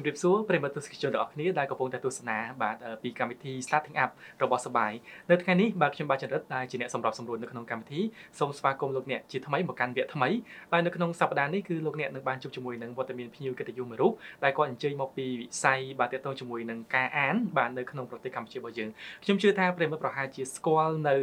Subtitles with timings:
[0.00, 4.10] ជំរាបសួរប្រិយមិត្តទស្សនិកជនទាំងអស់គ្នាដែលកំពុងតែទស្សនាបាទពីកម្មវិធី Starting Up
[4.42, 4.92] របស់សបាយ
[5.30, 8.00] នៅថ្ងៃនេះបាទខ្ញុំបាទចន្ទរិទ្ធដែលជាអ្នកសម្របសម្រួលនៅក្នុងកម្មវិធី
[8.38, 10.28] សូមស្វាគមន៍លោកអ្នកជាថ្មីមកកាន់វគ្គថ្មី
[10.72, 14.12] បាទនៅក្នុងសប្តាហ៍នេះគឺលោកអ្នកនឹងបានជួបជាមួយនឹងវត្តមានភ្ញៀវកិត្តិយសមួយរូប
[14.44, 18.88] ដែលគាត់អញ្ជើញមកពីវិស័យបាទទាក់ទងជាមួយនឹងការអានបាទនៅក្នុងប្រទេសកម្ពុជារបស់យើង
[19.24, 21.16] ខ្ញុំជឿថាប្រិយមិត្តប្រហែលជាស្គាល់នៅ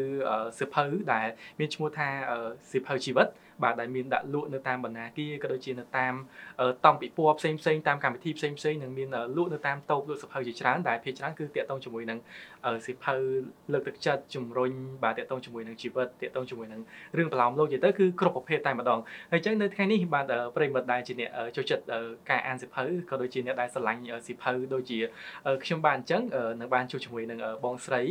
[0.59, 1.27] សិភៅដែល
[1.59, 2.07] មានឈ្មោះថា
[2.71, 3.27] សិភៅជីវិត
[3.63, 6.13] បាទដែលមានដាក់លក់នៅតាមបណ្ណាគារក៏ដូចជានៅតាម
[6.85, 12.19] តំពិព័រផ្សេងផ្សេងតាមកម្មវិធីផ្សេងផ្សេងនឹងមានលក់នៅតាមតូបលក់សភៅជាច្រើនដែលភាគច្រើនគឺតាក់ទងជាមួយនឹង
[12.87, 13.15] សិភៅ
[13.73, 14.71] លើកទឹកចិត្តជំរុញ
[15.03, 16.81] បាទតាក់ទងជាមួយនឹងជីវិតតាក់ទងជាមួយនឹង
[17.17, 18.99] រឿងប្រឡោមលោកនិយាយទៅគឺគ្រប់ប្រភេទតែម្ដង
[19.31, 21.83] ហើយអញ្ចឹងនៅថ្ងៃនេះបាទប្រិមិត្តដែលជាអ្នកចូលចិត្ត
[22.29, 24.99] ការអានសិភៅក៏ដូចជាអ្នកដែលស្រឡាញ់សិភៅដូចជា
[25.63, 26.21] ខ្ញុំបាទអញ្ចឹង
[26.59, 28.01] នឹងបានជួបជាមួយនឹងបងស្រី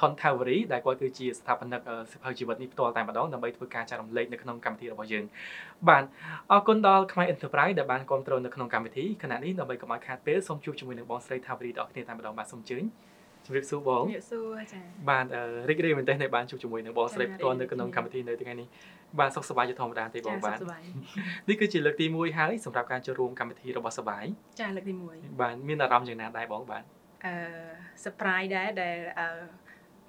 [0.00, 1.80] ថនថាវរីដែលគាត់គឺជាស្ថាបនិក
[2.12, 5.24] សិភៅជីវិតនេះផ្ទាល់តែម្ដងដើម្បីធ្វើការចែករំលែកនៅក្នុងកម្មវិធីរបស់យើង
[5.88, 6.04] បាទ
[6.50, 12.84] អរគុណដល់ខ្មែរ Enterprise ដែលបានគ្រប់គ្រងនៅក្នុងកម្មវិធីខណៈនេះដើម្បីកុំឲ្យខាតពេលសូមជួបជាមួយនឹងបងស្រីថាវរីទាំងអស់គ្នាតែម្ដងបាទសូមអញ្ជើញ
[13.46, 15.26] ជំរាបសួរបងជំរាបសួរចា៎បាទ
[15.68, 18.68] រីករាយមែនទែនដែលបានជួបជាមួយនឹងបងស្រីផ្ទាល់នៅក្នុងកម្មវិធីនៅថ្ងៃនេះ
[19.18, 20.58] បាទសុខសប្បាយជាធម្មតាទេបងបាទ
[21.48, 24.24] នេះគឺជាលើកទី1ហើយសម្រាប់ការចូលរួមកម្មវិធីរបស់សបាយ
[24.60, 26.82] ចាលើកទី1បាទមានអារម្មណ៍យ៉ាងណាដែរបងបាទ
[27.26, 27.34] អឺ
[28.04, 29.28] surprise ដែរដែលអឺ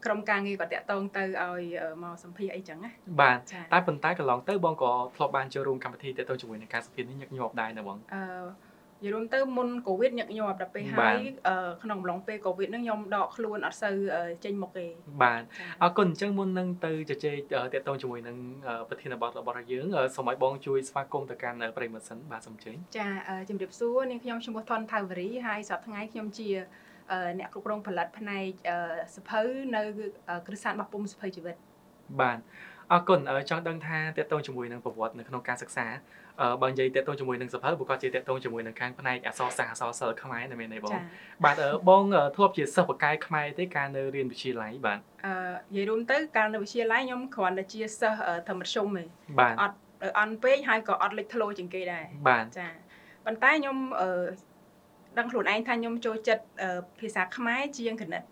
[0.05, 1.63] ក្រុមការងារក៏តាក់ទងទៅឲ្យ
[2.03, 3.37] មកសម្ភាសអីចឹងណាបាទ
[3.73, 8.69] តែប៉ុន្តែកន្លងទៅបងក៏ធ្លាប់បានចូលរួមកម្មវិធីតាក់ទងជាមួយនឹងការសម្ភាសនេះញឹកញាប់ដែរណាបងអឺ
[9.03, 11.17] និយាយរួមទៅមុនកូវីដញឹកញាប់ដល់ពេលហើយ
[11.83, 13.95] ក្នុងអំឡុងពេលកូវីដហ្នឹងខ្ញុំដកខ្លួនអត់សូវ
[14.43, 14.85] ចេញមុខទេ
[15.23, 15.41] បាទ
[15.81, 18.37] អរគុណអញ្ចឹងមុននឹងទៅជជែកតាក់ទងជាមួយនឹង
[18.89, 23.07] ប្រធានបទរបស់យើងសូមឲ្យបងជួយស្វាគមន៍ទៅកាន់ប្រិមត្តសិនបាទសូមអញ្ជើញចា
[23.49, 26.49] ជំរាបសួរនាងខ្ញុំឈ្មោះថនថាវរីហើយសប្តាហ៍ថ្ងៃខ្ញុំជា
[27.39, 28.49] អ្នកគ្រប់គ្រងផលិតផ្នែក
[29.15, 29.41] សភៅ
[29.75, 29.81] នៅ
[30.45, 31.55] គ្រឹះសាស្ត្របោះពុំសភៅជីវិត
[32.21, 32.39] បាទ
[32.91, 35.85] អរគុណចង់ដឹងថាតេតតងជាមួយនឹងប្រវត្តិនៅក្នុងការសិក្សា
[36.61, 40.97] បើនិយាយតេតតងជាមួយនឹងសភៅប្រកបជាតេតតងជាមួយនឹងខាងផ្នែកអក្សរសាស្ត្រអក្សរសិល្ប៍ខ្មែរណាមែនទេបង
[41.45, 41.55] បាទ
[41.89, 42.03] បង
[42.35, 45.33] ធ្លាប់ជាសិស្សបកាយខ្មែរទេកាលនៅរៀនវិទ្យាល័យបាទអឺ
[45.71, 48.19] និយាយរួមទៅកាលនៅវិទ្យាល័យខ្ញុំគ្រាន់តែជាសិស្ស
[48.49, 49.03] ធម្មជំទេ
[49.39, 49.77] បាទអត់
[50.19, 52.67] អន់ពេកហើយក៏អត់លេចធ្លោជាងគេដែរបាទចា
[53.25, 54.09] ប៉ុន្តែខ្ញុំអឺ
[55.17, 56.43] ដឹងខ្លួនឯងថាខ្ញុំចូលចិត្ត
[56.99, 58.23] ភាសាខ្មែរជាងគណិត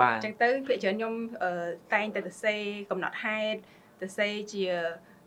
[0.00, 1.14] បាទអញ្ចឹងទៅភាគច្រើនខ្ញុំ
[1.94, 2.54] តែងតែទៅសេ
[2.90, 3.58] កំណត់ហេតុ
[4.02, 4.64] ទៅសេជា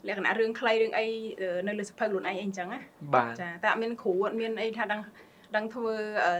[0.07, 1.05] លក្ខណៈរឿងខ្លីរឿងអី
[1.67, 2.79] នៅលើសភៅខ្លួនឯងអីអញ្ចឹងណា
[3.15, 5.01] បាទចាតែអត់មានគ្រូអត់មានអីថាដឹង
[5.55, 5.93] ដឹងធ្វើ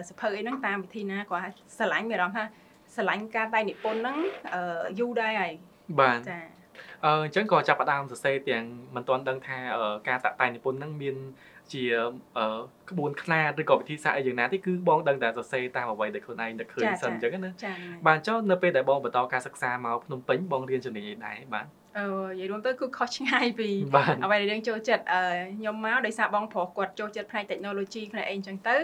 [0.09, 2.43] សភៅអីហ្នឹងតាមវិធីណាគាត់ស្រឡាញ់មានអារម្មណ៍ថា
[2.95, 4.17] ស្រឡាញ់ការតែងនិពន្ធហ្នឹង
[4.99, 5.53] យូរដែរហើយ
[5.99, 6.39] បាទចា
[7.05, 8.63] អឺអញ្ចឹងក៏ចាប់ផ្ដើមសរសេរទាំង
[8.95, 9.57] មិនទាន់ដឹងថា
[10.07, 11.15] ការតាក់តែងនិពន្ធហ្នឹងមាន
[11.73, 11.83] ជា
[12.89, 17.51] ក្បួនខ្នាតឬក៏វិធីសាស្ត្រអីយ៉ាងណាទេគឺបងដឹងតែសរសេរតាមអ្វីដែលខ្លួនឯងនឹកឃើញសិនអញ្ចឹងណា
[18.07, 21.65] បាទចុះនៅពេលដែលបងបន្តការសិក្សាមកភ្នំពេញបងរៀនជំនាញអីដែរបាទ
[21.97, 23.69] អឺនិយាយរួមទៅគឺខុសឆ្ងាយពី
[24.25, 25.23] អ្វីដែលយើងចូលចិត្តអឺ
[25.57, 28.77] ខ្ញុំមកដោយសារបងប្រុសគាត់ចូលចិត្តផ្នែក technology ផ្នែកអីអញ្ចឹងទៅ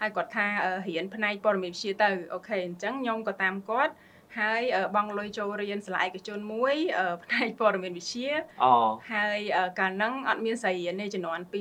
[0.00, 0.46] ហើយគាត់ថា
[0.88, 3.92] រៀនផ្នែកព័ត៌មានវិទ្យាទៅអូខេអញ្ចឹងខ្ញុំក៏តាមគាត់
[4.38, 4.62] ហើយ
[4.96, 6.74] បងលុយចូលរៀនសាលាឯកជនមួយ
[7.24, 8.30] ផ្នែកព័ត៌មានវិទ្យា
[8.64, 8.72] អូ
[9.12, 9.38] ហើយ
[9.78, 11.54] កាលហ្នឹងអត់មានស្រីរៀនទេជំនាន់2008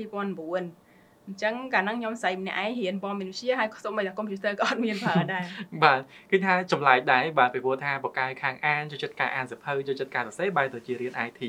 [0.00, 0.80] 2009
[1.26, 5.44] អញ្ចឹងកាលហ្នឹងខ្ញុំស្រីម្នាក់ឯងរៀនព័ត៌មានវិទ្យាហើយសូម្បីតែកុំព្យូទ័រក៏អត់មានប្រើដែរ
[5.84, 6.00] បាទ
[6.30, 11.40] គឺថាចម្លែកដែរបាទពីព្រោះថាបកាយខាងអានចូលចិត្តការអានសភៅចូលចិត្តការសរសេរបែរទៅជារៀន IT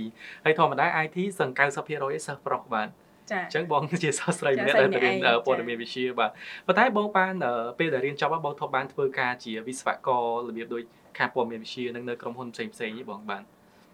[0.44, 3.01] ហើយធម្មតា IT សឹង90%សិស្សប្រុសបាទចា
[3.40, 5.16] អញ្ចឹងបងជាសិស្សស្រីម្នាក់ដែលរៀន
[5.46, 6.30] ព័ត៌មានវិទ្យាបាទ
[6.68, 7.34] ប៉ុន្តែបងបាន
[7.80, 10.84] ពេលដែលរៀនចប់បងធ្លាប់បានធ្វើការជាវិស្វកររបៀបដូច
[11.18, 13.44] ខាងព័ត៌មានវិទ្យានឹងនៅក្រុមហ៊ុនផ្សេងផ្សេងបងបាទ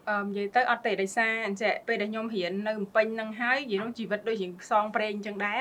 [0.10, 5.60] អឺនិយាយទៅអត់ទេដោយសារអញ្ចឹងពេលដែលខ្ញុំរៀននៅពេញនឹងហើយនិយាយនោះជីវិតដូចជាផ្សងព្រេងអញ្ចឹងដែរ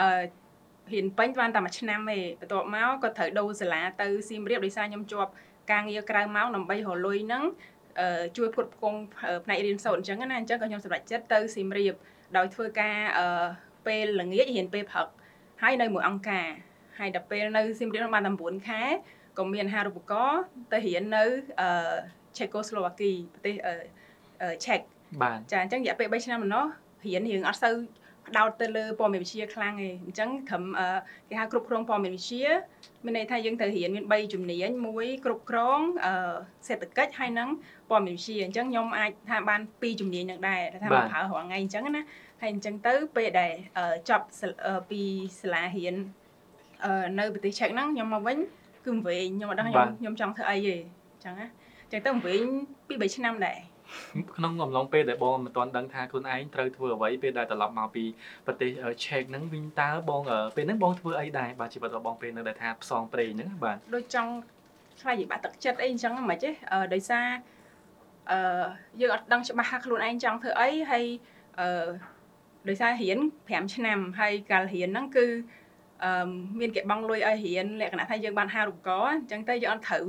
[0.00, 0.08] អឺ
[0.92, 5.30] រៀនពេញបានតែមួយឆ្នាំទេបន្ទាប់មកក៏ត្រូវដូរសាលាទៅសៀមរាបដោយសារខ្ញុំជាប់
[5.72, 7.44] ការងារក្រៅម៉ោងដើម្បីរលុយហ្នឹង
[8.36, 8.98] ជួយផ្គត់ផ្គង់
[9.44, 11.94] ផ្នែករៀនសូត្រអញ្ចឹងណាអញ្ចឹងក៏ខ្ញុំសម្រេចចិត្តទៅសៀមរាប
[12.36, 12.98] ដោយធ្វើការ
[13.86, 15.08] ពេលល្ងាចរៀនពេលព្រឹក
[15.62, 16.48] ហើយនៅមួយអង្គការ
[16.98, 18.82] ហើយដល់ពេលនៅសៀមរាបបានតែ9ខែ
[19.38, 20.40] ក៏មានអាហារូបករណ៍
[20.72, 21.24] ទៅរៀននៅ
[22.36, 23.54] ឆេកូស្លូវ៉ាគីប្រទេស
[24.64, 24.80] ឆេក
[25.22, 26.66] បាទចាអញ្ចឹងរយៈពេល3ឆ្នាំម្ដង
[27.06, 27.74] រៀនរៀងអត់សូវ
[28.28, 30.64] ផ្ដោតទៅលើព័ត៌មានវិទ្យាខ្លាំងទេអញ្ចឹងត្រឹម
[31.28, 32.46] គេហៅគ្រប់គ្រងព័ត៌មានវិទ្យា
[33.04, 35.80] មានន័យថាយើងត្រូវរៀនមាន3ជំនាញមួយគ្រប់គ្រង
[36.66, 37.48] សេដ្ឋកិច្ចហើយនិង
[37.90, 42.02] ព័ត៌មានវិទ្យាអញ្ចឹងខ្ញុំអាចថាបាន2ជំនាញនឹងដែរថាមកប្រើរាល់ថ្ងៃអញ្ចឹងណា
[42.40, 43.52] ហើយអញ្ចឹងទៅពេលដែល
[44.08, 44.26] ចប់
[44.90, 45.00] ពី
[45.40, 45.94] សាលារៀន
[47.18, 48.38] នៅប្រទេសឆែកហ្នឹងខ្ញុំមកវិញ
[48.84, 50.76] គឺវិញខ្ញុំអត់ដឹងខ្ញុំខ្ញុំចង់ធ្វើអីទេ
[51.14, 51.46] អញ្ចឹងណា
[51.84, 52.42] អញ្ចឹងទៅវិញ
[52.88, 53.58] ពី3ឆ្នាំដែរ
[54.36, 58.04] ក្នុងអំឡុងពេលដែលបងមិនទាន់ដឹងថាខ្លួនឯងត្រូវធ្វើអ្វីពេលដែលត្រឡប់មកពី
[58.46, 58.70] ប្រទេស
[59.04, 60.22] ឆេកហ្នឹងវិញតើបង
[60.56, 64.30] ពេលហ្នឹងបងធ្វើអីដែរបាទជីវិតរបស់បងពេលហ្នឹងដែលថាផ្សងព្រេងហ្នឹងបាទដូចចង់
[65.00, 66.50] ខ្លាចបាក់ទឹកចិត្តអីអញ្ចឹងមិនទេ
[66.94, 67.26] ដោយសារ
[68.30, 68.64] អឺ
[69.00, 71.04] យើងអត់ដឹងច្បាស់ថាខ្លួនឯងចង់ធ្វើអីហើយ
[71.60, 71.88] អឺ
[72.68, 75.26] ដោយសាររៀន5ឆ្នាំហើយកាលរៀនហ្នឹងគឺ
[76.04, 76.28] អឺ
[76.60, 80.04] មានគេបង់លុយឲ្យរៀនលក្ខណៈថាយើងបានហារូបករណ៍អញ្ចឹងទៅយើងអត់ត្រូវ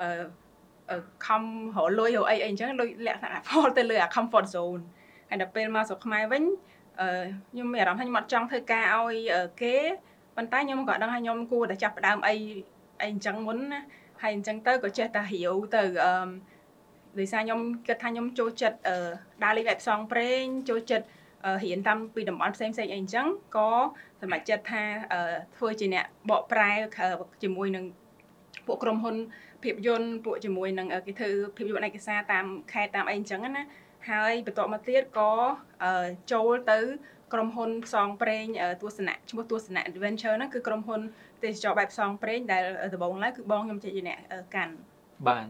[0.00, 0.45] អឺអឺ
[1.26, 1.42] ខំ
[1.76, 4.82] រកលុយរកអីអីអញ្ចឹងលុយលក្ខណៈផលទៅលើអា comfort zone
[5.28, 6.44] ហើយដល់ពេលមកស្រុកខ្មែរវិញ
[7.00, 7.08] អឺ
[7.52, 9.16] ខ្ញុំមានអារម្មណ៍ថាខ្ញុំអត់ចង់ធ្វើការឲ្យ
[9.62, 9.74] គេ
[10.36, 12.34] ប៉ុន្តែខ្ញុំក៏ដឹងថាខ្ញុំគួរតែចាប់ផ្ដើមអី
[13.00, 13.80] អីអញ្ចឹងមុនណា
[14.22, 16.28] ហើយអញ្ចឹងទៅក៏ចេះតែរាវទៅអឺ
[17.18, 19.08] ដោយសារខ្ញុំគិតថាខ្ញុំចូលចិត្តអឺ
[19.44, 21.06] ដើរលេងបែបផ្សងព្រេងចូលចិត្ត
[21.64, 23.70] រៀនតាមពីតំបន់ផ្សេងផ្សេងអីអញ្ចឹងក៏
[24.20, 24.82] សម្រេចចិត្តថា
[25.56, 26.70] ធ្វើជាអ្នកបកប្រែ
[27.42, 27.84] ជាមួយនឹង
[28.66, 29.16] ពួកក្រុមហ៊ុន
[29.62, 33.64] ភាពយន្តពួកជាមួយនឹងគេធ្វើភាពយន្តឯកសារតាមខេត្តតាមអីអញ្ចឹងណា
[34.10, 35.32] ហើយបន្ទាប់មកទៀតក៏
[36.32, 36.78] ចូលទៅ
[37.32, 38.46] ក្រុមហ៊ុនផ្សងព្រេង
[38.82, 41.00] ទស្សនៈឈ្មោះទស្សនៈ Adventure ហ្នឹងគឺក្រុមហ៊ុន
[41.44, 42.62] ទេសចរបែបផ្សងព្រេងដែល
[42.94, 44.18] ដំបូងឡើយគឺបងខ្ញុំជាអ្នក
[44.54, 44.74] កាន់
[45.28, 45.46] បាទ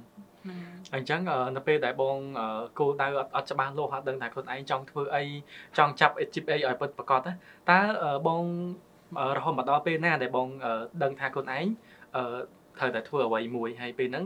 [0.94, 1.20] អញ្ចឹង
[1.56, 2.16] នៅពេលដែលបង
[2.78, 5.22] គោលដៅអត់ច្បាស់លាស់អត់ដឹងថាខ្លួនឯងចង់ធ្វើអី
[5.78, 7.20] ចង់ចាប់ achieve អីឲ្យពិតប្រាកដ
[7.70, 7.78] តើ
[8.26, 8.42] បង
[9.36, 10.48] រហូតមកដល់ពេលណាដែលបង
[11.02, 11.66] ដឹងថាខ្លួនឯង
[12.78, 14.24] ត្រូវតែធ្វើអ្វីមួយហើយពេលហ្នឹង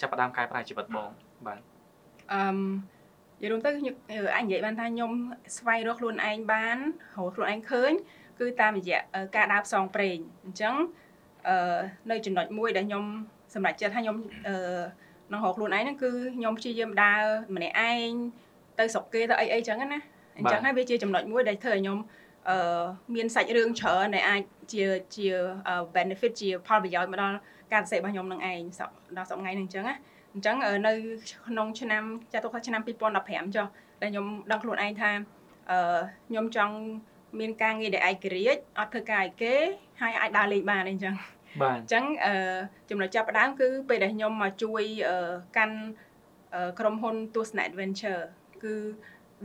[0.00, 1.10] ចាប់ផ្ដើមកែប្រែជីវិតបង
[1.46, 1.60] បាទ
[2.32, 2.40] អឺ
[3.40, 3.94] និយាយរួមទៅខ្ញុំ
[4.34, 5.12] អាចនិយាយបានថាខ្ញុំ
[5.56, 6.76] ស្វែងរកខ្លួនឯងបាន
[7.16, 7.92] រកខ្លួនឯងឃើញ
[8.40, 8.98] គឺតាមរយៈ
[9.36, 10.74] ការដើរផ្សងព្រេងអញ្ចឹង
[11.48, 11.78] អឺ
[12.10, 13.04] នៅចំណុចមួយដែលខ្ញុំ
[13.54, 14.16] សម្រាប់ចិត្តថាខ្ញុំ
[14.48, 14.56] អឺ
[15.32, 17.22] នឹងរកខ្លួនឯងហ្នឹងគឺខ្ញុំព្យាយាមដើរ
[17.54, 18.08] ម្នាក់ឯង
[18.78, 20.00] ទៅស្រុកគេទៅអីអីចឹងណា
[20.36, 21.98] អញ្ចឹងហើយវាជាចំណុចមួយដែលធ្វើឲ្យខ្ញុំ
[22.48, 22.82] អឺ
[23.14, 24.42] មានសាច់រឿងច្រើនដែលអាច
[24.72, 24.84] ជា
[25.16, 25.26] ជា
[25.94, 27.36] benefit ជាផលប្រយោជន៍មកដល់
[27.72, 28.60] ការសរសេររបស់ខ្ញុំនឹងឯង
[29.16, 29.94] ដល់សប្តាហ៍ថ្ងៃហ្នឹងអញ្ចឹងណា
[30.34, 30.56] អញ្ចឹង
[30.86, 30.92] នៅ
[31.48, 32.02] ក្នុងឆ្នាំ
[32.32, 33.66] ចាត់ទុកថាឆ្នាំ2015ចុះ
[34.02, 35.10] ដែលខ្ញុំដឹងខ្លួនឯងថា
[35.70, 36.74] អឺខ្ញុំចង់
[37.40, 39.54] មានការងារដែលឯករាជ្យអត់ធ្វើការឲ្យគេ
[40.00, 41.14] ហើយអាចដើរលេងបានអញ្ចឹង
[41.62, 42.54] បាទអញ្ចឹងអឺ
[42.90, 44.82] ចំណុចចាប់ផ្ដើមគឺពេលដែលខ្ញុំមកជួយ
[45.56, 45.76] កាន់
[46.78, 48.22] ក្រុមហ៊ុនទស្សនៈ Adventure
[48.64, 48.74] គឺ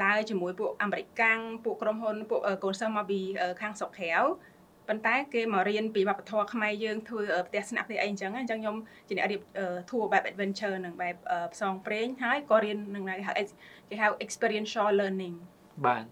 [0.04, 3.20] ដើរជាមួយពួកអាមេរិកកាំងពួកក្រុមហ៊ុនពួកកូនសិស្សមកពី
[3.62, 4.14] ខាងស្រុកក្រៅ
[4.90, 8.76] ប៉ុន្តែគេមករៀនពីវប្បធម៌ខ្មែរយើងធ្វើផ្ទះស្នាក់ផ្ទះអីអញ្ចឹងអញ្ចឹងខ្ញុំ
[9.08, 9.42] ជាអ្នករៀប
[9.90, 11.16] tour បែប adventure នឹងបែប
[11.54, 13.34] ផ្សងព្រេងហើយក៏រៀននឹងគេហៅ
[13.90, 15.36] គេហៅ experiential learning
[15.88, 16.06] បាទ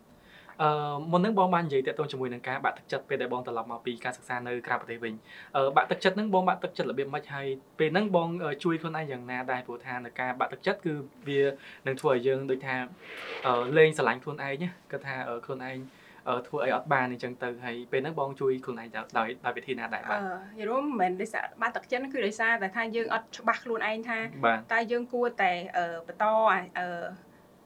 [0.61, 5.13] អឺមុននឹងបងបាននិយាយតាក់ទងជាមួយនឹងការបាក់ទឹកចិត្តពេលដែលបងត្រឡប់មកពីការសិក្សានៅក្រៅប្រទេសវិញ
[5.55, 7.47] អឺបាក់ទឹកចិត្តហ្នឹងបងបាក់ទឹកចិត្តរបៀបម៉េចហើយ
[7.79, 8.27] ពេលហ្នឹងបង
[8.63, 10.93] ជួយខ្លួនឯងយ៉ាងណាដែរព្រោះថានៅការបាក់ទឹកចិត្តគឺ
[11.27, 11.41] វា
[11.87, 12.75] នឹងធ្វើឲ្យយើងដូចថា
[13.77, 14.55] លេងស្រឡាញ់ខ្លួនឯង
[14.91, 15.15] គាត់ថា
[15.45, 15.77] ខ្លួនឯង
[16.47, 24.19] ធ្វើអីអត់បានអញ្ចឹងទៅហើយពេលហ្នឹងបងជួយខ្លួនឯងដោយដោយវិធីណាដែរបាទអឺយល់មិនមែនដោយសារបាត់ទឹកចិត្តគឺដោយសារតែថាយើងអត់ច្បាស់ខ្លួនឯងថា
[24.73, 25.51] តើយើងគួរតែ
[26.07, 26.25] បន្ត
[26.79, 26.87] អឺ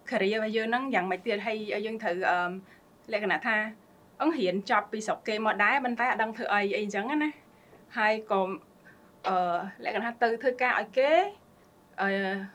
[0.09, 2.37] career របស់យើងហ្នឹងយ៉ាងម៉េចទៀតហើយយើងត្រូវអឺ
[3.13, 3.55] លក្ខណៈថា
[4.21, 7.31] អងរៀនចប់ពីស្រុកគេមកដែរប៉ុន្តែអត់ដឹងធ្វើអីអីអញ្ចឹងណា
[7.97, 8.41] ហើយក៏
[9.27, 9.35] អឺ
[9.83, 11.11] លក្ខណៈទៅធ្វើការឲ្យគេ
[12.01, 12.09] អឺ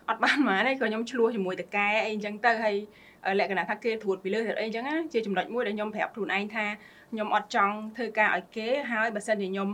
[0.09, 2.77] អត់បានមកទេក៏ខ្ញុំឆ្លោះជាមួយតកែអីអញ្ចឹងទៅហើយ
[3.39, 6.67] លក្ខណៈថាគេត្រួតពីលើទៅអីអញ្ចឹងណាជាចំណុចមួយដែលខ្ញុំប្រាប់ខ្លួនឯងថា
[7.13, 9.69] ខ្ញុំអត់ចង់ធ្វើការឲ្យគេហើយបើសិនជាខ្ញុំ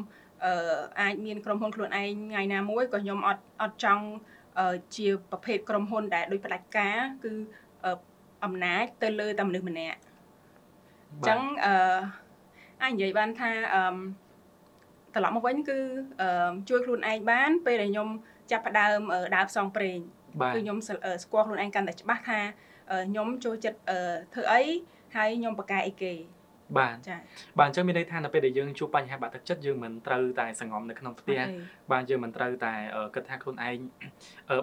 [0.44, 4.04] អឺអាចមានក្រុមហ៊ុនខ្លួនឯងថ្ងៃណាមួយក៏ខ្ញុំអត់អត់ចង់
[4.96, 7.32] ជាប្រភេទក្រុមហ៊ុនដែលដូចផ្ដាច់ការគឺ
[8.44, 9.98] អំណាចទៅលើតែមនុស្សម្នាក់
[11.12, 11.98] អញ្ចឹងអឺ
[12.82, 13.82] អាចនិយាយបានថាអឺ
[15.14, 15.78] ត្រឡប់មកវិញគឺ
[16.68, 18.08] ជួយខ្លួនឯងបាន ពេលដែលខ្ញុំ
[18.50, 19.00] ចាប់ផ្ដើម
[19.36, 19.98] ដើរផ្សងព្រេង
[20.54, 20.78] គឺខ្ញុំ
[21.22, 22.40] ស្គាល់ខ្លួនឯងកាន់តែច្បាស់ថា
[22.92, 23.78] ខ្ញុំចូលចិត្ត
[24.34, 24.62] ធ្វើអី
[25.14, 26.12] ហើយខ្ញុំបកកែអីគេ
[26.78, 27.16] បាទចា
[27.58, 31.40] បាទអញ្ចឹងមានន័យថានៅពេលដែលយើងជួបបញ្ហាបាក់ទឹកចិត្តយើងមិនត្រូវតែសង្ងំនៅក្នុងផ្ទះ
[31.92, 32.74] បាទយើងមិនត្រូវតែ
[33.14, 33.76] គិតថាខ្លួនឯង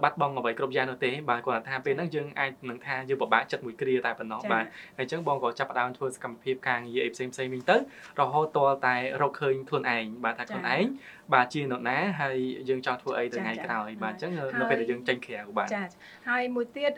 [0.04, 4.66] បាត់បង់អ្វីគ្រប់យ៉ាងនោះទេបាទគាត់ថាពេលហ្នឹងយើងអាចនឹងថាយើងពិបាកចិត្តមួយគ្រាតែប៉ុណ្ណោះបាទ
[4.98, 7.78] ហើយអញ្ចឹងបងក៏ចាប់ផ្ដើមធ្វើសកម្មភាពការងារអីផ្សេងផ្សេងវិញទៅ
[8.20, 10.86] រហូតតលតែរកឃើញខ្លួនឯងបាទថាខ្លួនឯង
[11.34, 12.38] បាទជានរណាហើយ
[12.70, 15.84] យើងចង់ធ្វើអីទៅថ្ងៃក្រោយបាទអញ្ចឹងនៅពេលដែលយើងចេញក្រៅបាទចា
[16.30, 16.94] ហើយមួយទៀត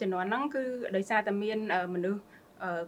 [0.00, 0.64] ជំនាន់ហ្នឹងគឺ
[0.96, 1.58] ដោយសារតែមាន
[1.94, 2.20] មនុស្ស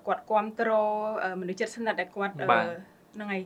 [0.06, 0.92] គាត់គ្រប់គ្រង
[1.40, 3.42] មនុស្សចិត្តស្និទ្ធដែលគាត់ហ្នឹងហើយ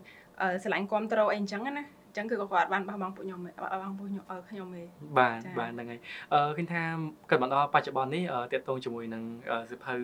[0.63, 4.87] ស្រឡាញ់គ្រប់គ្រងអីអញ្ចឹងណាអញ្ចឹងគឺក៏គាត់បានបោះបង់ពួកខ្ញុំបោះបង់ពួកខ្ញុំខ្ញុំឯង
[5.19, 6.01] បាទបាទហ្នឹងហើយ
[6.33, 6.83] អឺឃើញថា
[7.31, 9.23] គាត់មកដល់បច្ចុប្បន្ននេះតេតតងជាមួយនឹង
[9.71, 9.95] សិភៅ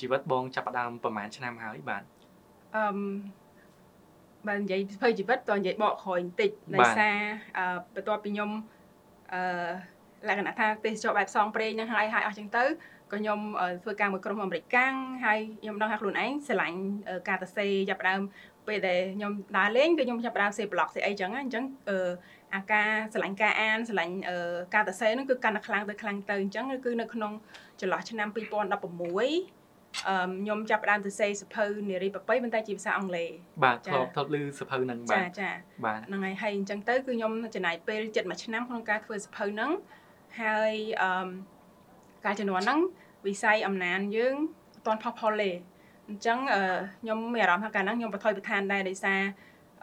[0.00, 2.02] ជីវិតបងចាប់ផ្ដើមប្រហែលឆ្នាំហើយបាទ
[2.76, 2.86] អឺ
[4.48, 7.16] បើនិយាយសិភៅជីវិតតើនិយាយបកក្រោយបន្តិចដោយសារ
[7.58, 8.50] អឺបន្ទាប់ពីខ្ញុំ
[9.32, 9.40] អឺ
[10.28, 12.64] លក្ខណៈថាទេសចរបែបផ្សងព្រេងហ្នឹងហើយហើយអស់ចឹងទៅ
[13.12, 13.38] ក៏ខ្ញុំ
[13.82, 14.94] ធ្វើការមួយក្រុមអាមេរិកកាំង
[15.24, 16.78] ហើយខ្ញុំដឹងថាខ្លួនឯងស្រឡាញ់
[17.28, 18.20] ការទៅសេចាប់ដើម
[18.66, 21.98] ពេលដែលខ្ញុំដើរលេងគឺខ្ញុំចាប់ដើមសេ blog សេអីចឹងអញ្ចឹងអឺ
[22.54, 24.14] អាការស្រឡាញ់ការអានស្រឡាញ់
[24.74, 27.32] ការទៅសេហ្នឹងគឺកាន់តែខ្លាំងទៅខ្លាំងទៅអញ្ចឹងគឺនៅក្នុង
[27.80, 33.28] ចន្លោះឆ្នាំ2016អឺខ្ញុំចាប់ផ្ដើមទៅសេសភៅនារីប្របីប៉ុន្តែជាភាសាអង់គ្លេស
[33.64, 35.50] បាទធ្លាប់ធ្លាប់ឮសភៅហ្នឹងបាទចាចា
[35.84, 39.70] បាទហ្នឹងហើយហើយអញ្ចឹងទៅគឺខ្ញុំចំណាយពេល7មួយឆ្នាំក្នុងការធ្វើសភៅហ្នឹង
[40.40, 41.28] ហើយអឺ
[42.24, 42.80] ការជំនាន់ហ្នឹង
[43.26, 44.36] វិស័យអំណានយើង
[44.74, 45.54] អត់ទាន់ផុសផុលទេអ
[46.08, 46.60] អញ្ចឹងអឺ
[47.00, 49.20] ខ្ញុំមានអារម្មណ៍ថាកាលហ្នឹងខ្ញុំបថុយបន្ថានដែរដោយសារ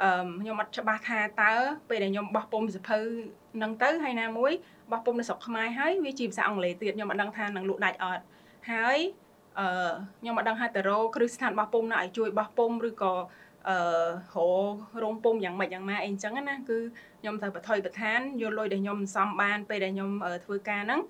[0.01, 1.53] អឺខ្ញុំអត់ច្បាស់ថាតើ
[1.89, 2.98] ពេលដែលខ្ញុំបោះពុំសភៅ
[3.55, 4.51] ហ្នឹងទៅហើយណាមួយ
[4.91, 8.24] បោះពុំនៅស្រុកខ្មែរហើយវាជាភាសាអង់គ្លេសទៀតខ្ញុំអត់ដឹងថានឹងលក់ដាច់អត់
[8.71, 8.98] ហើយ
[9.60, 13.13] អឺខ្ញុំអត់ដឹងថាទៅរកគ្រឹះស្ថានបោះពុំណាឲ្យជួយបោះពុំឬក៏
[13.69, 13.77] អឺ
[14.33, 14.38] រ
[14.74, 16.77] ករោងពុំយ៉ាងម៉េចយ៉ាងម៉ាអីអញ្ចឹងណាគឺ
[17.19, 21.01] ខ្ញុំត្រូវបថុយបន្ថានយកលុយដែលខ្ញុំសន្សំបានពេលដែលខ្ញុំអឺធ្វើការហ្នឹង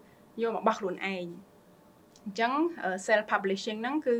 [0.41, 2.53] យកមកបោះខ្លួនឯងអញ្ចឹង
[3.05, 4.15] self publishing ហ្នឹងគឺ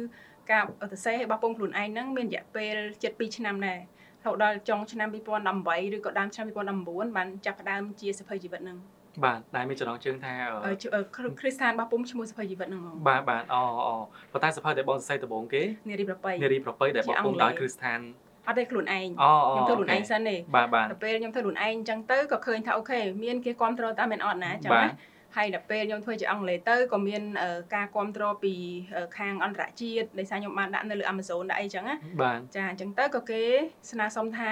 [0.52, 6.46] ការសរសេរឲ្យបោះពុំខ្លួនឯងហ្នឹងមានរយៈពេល7-2ឆ្នាំដែររហូតដល់ចុងឆ្នាំ2018ឬក៏ដើមឆ្នាំ
[6.82, 8.80] 2019បានចាប់ផ្ដើមជាសភៅជីវិតហ្នឹង
[9.24, 13.96] បាទដែលមានចំណងជើងថាអឺអឺអឺគ្គ្រីស្តានបោះពុំឈ្មោះសភៅជីវិតហ្នឹងហ្មងបាទបាទអូអូ
[14.32, 18.00] ប៉ុន្តែសភៅដែលបងសរសេរដំបូងគេនារីប្របីនារីប្រពៃដែលបោះពុំដោយគ្រឹះស្ថាន
[18.48, 24.92] អត់ទេខ្លួនឯងអូអូខ្ញុំធ្វើខ្លួនឯងសិនទេបាទបាទដល់ពេលខ្ញុំធ្វើខ្លួនឯងអញ្ចឹងទៅក៏ឃើញថាអូខេមានគេគ្រប់គ្រងតាមមិនអត់ណាអញ្ចឹងបាទណា
[25.36, 28.54] ហើយដល់ពេលខ្ញុំធ្វើជាអង់គ្លេសទៅក៏មានអឺការគ្រប់គ្រងពី
[28.96, 33.44] អឺខាងអន្តរជាតិដោយសារខ្ញុំបានដាក់នៅលើ Amazon ដាក់អីចឹងណាបាទចាអញ្ចឹងទៅក៏គេ
[33.92, 34.52] ស្នើសុំថា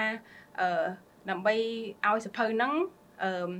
[0.60, 0.84] អឺ
[1.30, 1.54] ដើម្បី
[2.06, 2.72] ឲ្យសភៅហ្នឹង
[3.24, 3.50] អឺ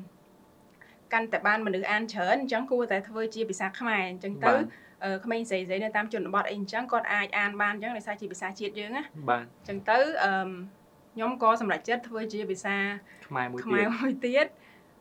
[1.12, 4.64] កាន់តែបានមនុស្សអានច្រើនអញ្ចឹងគួរតែធ្វើជាភាសាខ្មែរអញ្ចឹងទៅបាទ
[5.04, 10.32] អឺក្មេងស្រីៗនៅតាមជនបទអីអញ្ចឹងគាត់អាចអានបានអញ្ចឹងដោយសារជាភាសាជាតិយើងណាបាទអញ្ចឹងទៅអឺ
[11.14, 12.76] ខ្ញុំក៏សម្រេចចិត្តធ្វើជាភាសា
[13.28, 14.46] ខ្មែរមួយខ្មែរទៀតមួយទៀត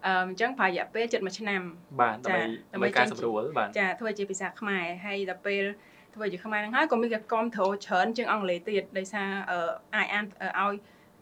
[0.05, 1.61] អឺអញ្ចឹងប្រហែលរយៈពេល7មួយឆ្នាំ
[2.01, 2.37] បាទចា
[2.73, 5.63] ដើម្បីដើម្បីដើម្បីការចេញសម្រួលបាទចាធ្វើជាភាសាខ្មែរហើយដល់ពេល
[6.15, 9.59] ធ្វើជាខ្មែរហ្នឹងហើយក៏មានការគ្រប់គ្រងច្រើនជាងអង់គ្លេសទៀតដោយសារអឺ
[9.95, 10.75] អាចអានអឺឲ្យ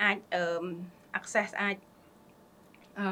[0.04, 0.44] អាចអឺ
[1.18, 1.76] access អាច
[3.00, 3.08] អឺ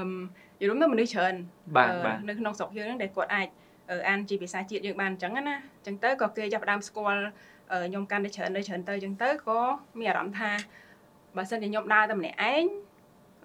[0.61, 1.35] យល់ទៅមនុស្សច្រើន
[1.75, 3.47] បាទអឺបាទនៅក្នុងស្រុកយើងហ្នឹងដែលគាត់អាច
[3.91, 7.21] អឺអានជាភាសាជាតិយើងបានអញ្ចឹងណាអញ្ចឹងទៅក៏គេចាប់ផ្ដើមស្គាល់
[7.71, 9.59] អឺខ្ញុំកាន់តែច្រើនទៅច្រើនទៅអញ្ចឹងទៅក៏
[9.99, 10.51] មានអារម្មណ៍ថា
[11.35, 12.63] បើសិនជាខ្ញុំដើរតែម្នាក់ឯង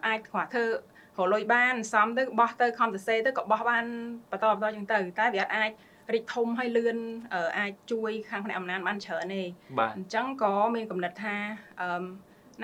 [0.06, 0.64] អាចគ្រាន់ធ្វើ
[1.18, 3.84] រលុយបានសំទៅបោះទៅខំសរសេរទៅក៏បោះបាន
[4.30, 5.70] បន្តបន្តអញ្ចឹងទៅតែវាអត់អាច
[6.14, 6.96] រីកធំហើយលឿន
[7.34, 9.42] អឺអាចជួយខាងផ្នែកអំណាចបានច្រើនទេ
[9.78, 11.36] បាទអញ្ចឹងក៏មានកំណត់ថា
[11.80, 12.04] អឺ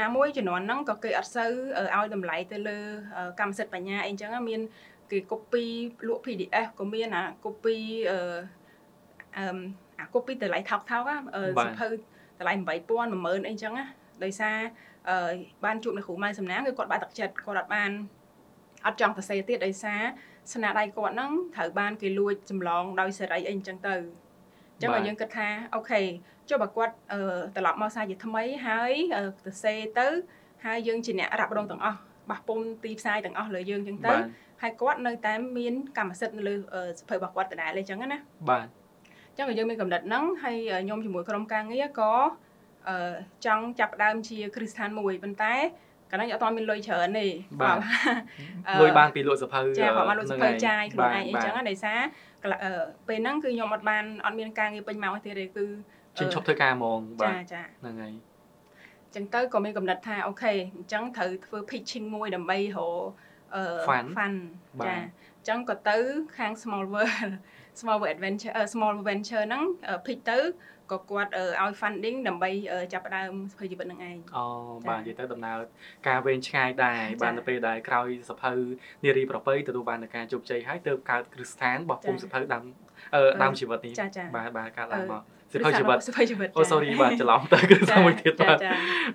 [0.01, 2.79] ណាមួយជំនាន់ហ្នឹងក៏គេអត់សូវអឺឲ្យតម្លៃទៅលើ
[3.17, 4.61] អឺកម្មសិទ្ធិបញ្ញាអីអញ្ចឹងណាមាន
[5.11, 5.67] គេ copy
[6.09, 7.77] លក់ PDF ក៏មានអា copy
[8.11, 8.19] អឺ
[9.39, 9.59] អឺ
[9.99, 11.89] អា copy តម្លៃថោកថោកណាអឺបាទសភៅ
[12.41, 12.91] តម្លៃ8000
[13.25, 13.87] 10000អីអញ្ចឹងណា
[14.25, 14.57] ដោយសារ
[15.09, 15.35] អឺ
[15.65, 17.91] បានជួបនៅគ្រូម៉ែសំណាងគឺគាត់បាក់ទឹកចិត្តគាត់អត់បាន
[18.87, 20.01] អត់ចង់សរសេរទៀតដោយសារ
[20.53, 23.95] ស្នាដៃគាត់ហ្នឹងត្រូវបានគេលួចចម្លងដោយសេរីអីអញ្ចឹងទៅ
[24.75, 26.01] អញ្ចឹងបាទឲ្យយើងគិតថាអូខេ
[26.49, 27.21] ចុះបើគាត់អឺ
[27.57, 30.07] ត្រឡប់មកសារជាថ្មីហើយអឺទៅសេទៅ
[30.65, 31.99] ហើយយើងជាអ្នករ៉ាប់រងទាំងអស់
[32.31, 34.23] បោះពុំទីផ្សាយទាំងអស់លើយើងអញ្ចឹងទៅបាទ
[34.63, 38.19] ហើយគាត់នៅតែមានកម្មសិទ្ធិនៅលើអឺសភៅរបស់គាត់ដដែលអញ្ចឹងណា
[38.51, 38.67] បាទ
[39.31, 42.13] អញ្ចឹងយើងមានកំណត់ហ្នឹងហើយអឺខ្ញុំជាមួយក្រុមការងារក៏
[42.89, 43.15] អឺ
[43.47, 45.55] ចង់ចាប់ផ្ដើមជាគ្រឹះស្ថានមួយប៉ុន្តែ
[46.11, 47.27] កាលនោះខ្ញុំអត់ទាន់មានលុយច្រើនទេ
[47.63, 47.81] បាទគាត់
[48.69, 51.99] អឺលុយបានពីលក់សភៅចាគាត់បានលុយសភៅចាយខ្លួនឯងអីបាទចឹងណាដោយសារ
[52.43, 52.73] កន្លះអឺ
[53.09, 55.67] ពេលហ្នឹងគឺខ្ញុំអត់បានអត់មានការងារពេញម៉ោងទេទេគឺ
[56.19, 63.03] ជិះឈប់ធ្វើការហ្មងបាចាទចាហ្នឹងហើយអញ្ចឹងទៅក៏មានកំណត់ថាអូខេអញ្ចឹងត្រូវធ្វើ pitching មួយដើម្បីរក
[63.55, 64.39] អឺ Fund fund
[64.81, 65.99] បាទចាអញ្ចឹងក៏ទៅ
[66.39, 67.33] ខាង small world
[67.81, 70.39] small world adventure អឺ small venture ហ្នឹងអឺ pitch ទៅ
[70.93, 74.45] ក៏គាត់អឺឲ្យ funding ដើម្បីអឺចាប់ផ្ដើមសភៅជីវិតហ្នឹងឯងអូ
[74.83, 75.59] ចាបាទនិយាយទៅដំណើរ
[76.09, 78.53] ការវែងឆ្ងាយដែរចាបានទៅពេលដែលក្រោយសភៅ
[79.05, 82.65] នារីប្រពៃទទួលបាននូវការជោគជ័យហើយទើបកើតគ្រឹះស្ថានបោះពុំចាសភៅដើម
[83.15, 85.23] អឺអឺដើមជីវិតនេះចាចាបាទបាទកើតឡើងអឺមក
[85.53, 88.73] សភៅជីវិតសភៅជីវិតអូ sorry បាទច្រឡំទៅគ្រឹះស្ថានមួយទៀតចាបាទចា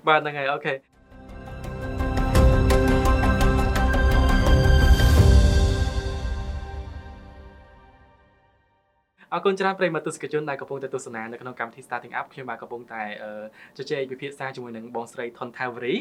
[0.08, 0.74] បាទហ្នឹងហើយអូខេ
[9.34, 13.32] អរគុណច្រើនប្រិយមិត្តទស្សនិកជនដែលកំពុងតែទស្សនានៅក្នុងកម្មវិធី Starting Up ខ្ញុំបាទកំពុងតែអឺ
[13.78, 15.96] ជជែកពិភាក្សាជាមួយនឹងបងស្រីថនថាវរី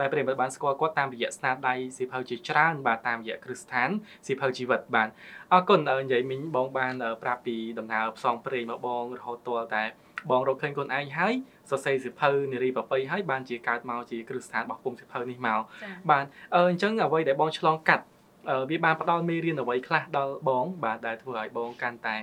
[0.00, 3.88] ដែលប្រិយមិត្តបានស្គាល់គាត់តាមរយៈស្នាដៃសៀវភៅជាច្រើនបាទតាមរយៈគ្រឹះស្ថាន
[4.26, 5.08] សៀវភៅជីវិតបាទ
[5.52, 9.84] អរគុណអឺនិយាយមិញបងបានអឺប្រាប់ពីដំណើរផ្សងព្រេងមកបងរហូតទាល់តែ
[10.30, 11.34] បងរកឃើញខ្លួនឯងហើយ
[11.70, 16.24] សរសេរសៀវភៅនារីប្រពៃហើយបានជាកើតមកជាគ្រឹះស្ថានរបស់ពុំសៀវភៅនេះមកចាបាទ
[16.54, 18.04] អឺអញ្ចឹងអ្វីដែលបងឆ្លងកាត់
[18.50, 22.16] អឺវាបានផ្ដល់មេរៀនអ្វីខ្លះដល់បង បាទដែលធ្វើឲ្យបងកាន់តែ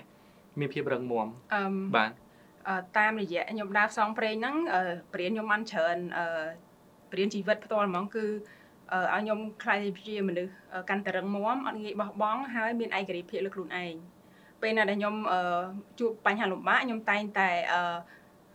[0.60, 1.64] មានភាពរឹងមាំអឺ
[1.96, 2.12] បាទ
[2.68, 4.82] អឺតាមរយៈខ្ញុំដើរផ្សងព្រេងហ្នឹងអឺ
[5.14, 6.26] បរៀនខ្ញុំបានច្រើនអឺ
[7.12, 8.26] បរៀនជីវិតផ្ទាល់ហ្មងគឺ
[8.92, 9.78] អឺឲ្យខ្ញុំខ្លាច
[10.08, 13.94] ជាមនុស្សអឺកាន់តែរឹងមាំអត់ងាយបោះបង់ហើយមានឯករាជ្យភាពលើខ្លួនឯង
[14.62, 15.62] ពេលណាដែលខ្ញុំអឺ
[16.00, 17.82] ជួបបញ្ហាលំបាកខ្ញុំតែងតែអឺ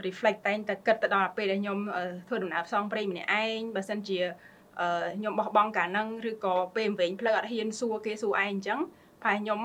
[0.07, 4.19] reflect តែងតែគិតទៅដល់ពេលដែលខ្ញុំអឺធ្វើដំណើរផ្សងព្រេងម្នាក់ឯងបើសិនជា
[4.81, 8.81] អឺខ្ញុំបោះបង់កាលហ្នឹងឬក៏ពេលវែងផ្លូវអត់ហ៊ានសួរគេសួរឯងអញ្ចឹង
[9.27, 9.61] ប្រហែលខ្ញុំ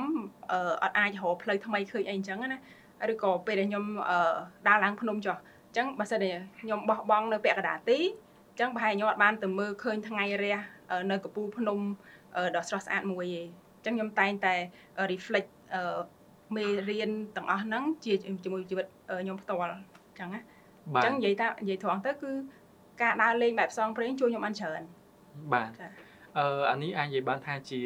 [0.51, 2.59] អឺអត់អាចរកផ្លូវថ្មីឃើញអីអញ្ចឹងណា
[3.11, 4.17] ឬក៏ពេលដែលខ្ញុំអឺ
[4.67, 5.37] ដើរឡើងភ្នំចុះ
[5.67, 7.99] អញ្ចឹងបើសិនជាខ្ញុំបោះបង់នៅពាក់កណ្ដាលទី
[8.49, 10.57] អញ្ចឹងប្រហែលខ្ញុំអត់បានទៅមើលឃើញថ្ងៃរះ
[10.91, 11.79] អឺនៅកំពូលភ្នំ
[12.37, 13.41] អឺដ៏ស្រស់ស្អាតមួយទេ
[13.77, 14.53] អញ្ចឹងខ្ញុំតែងតែ
[15.11, 15.99] reflect អឺ
[16.55, 18.13] មេរៀនទាំងអស់ហ្នឹងជា
[18.43, 20.41] ជាមួយជីវិតអឺខ្ញុំផ្ទាល់អញ្ចឹងណា
[20.95, 22.31] បាអញ្ទចឹងនិយាយថានិយាយត្រង់ទៅគឺ
[23.01, 24.81] ការដើរលេងបែបផ្សងព្រេងជួយខ្ញុំបានច្រើន
[25.53, 25.87] បាទចា
[26.37, 27.81] អឺអានេះអាចនិយាយបានថាជា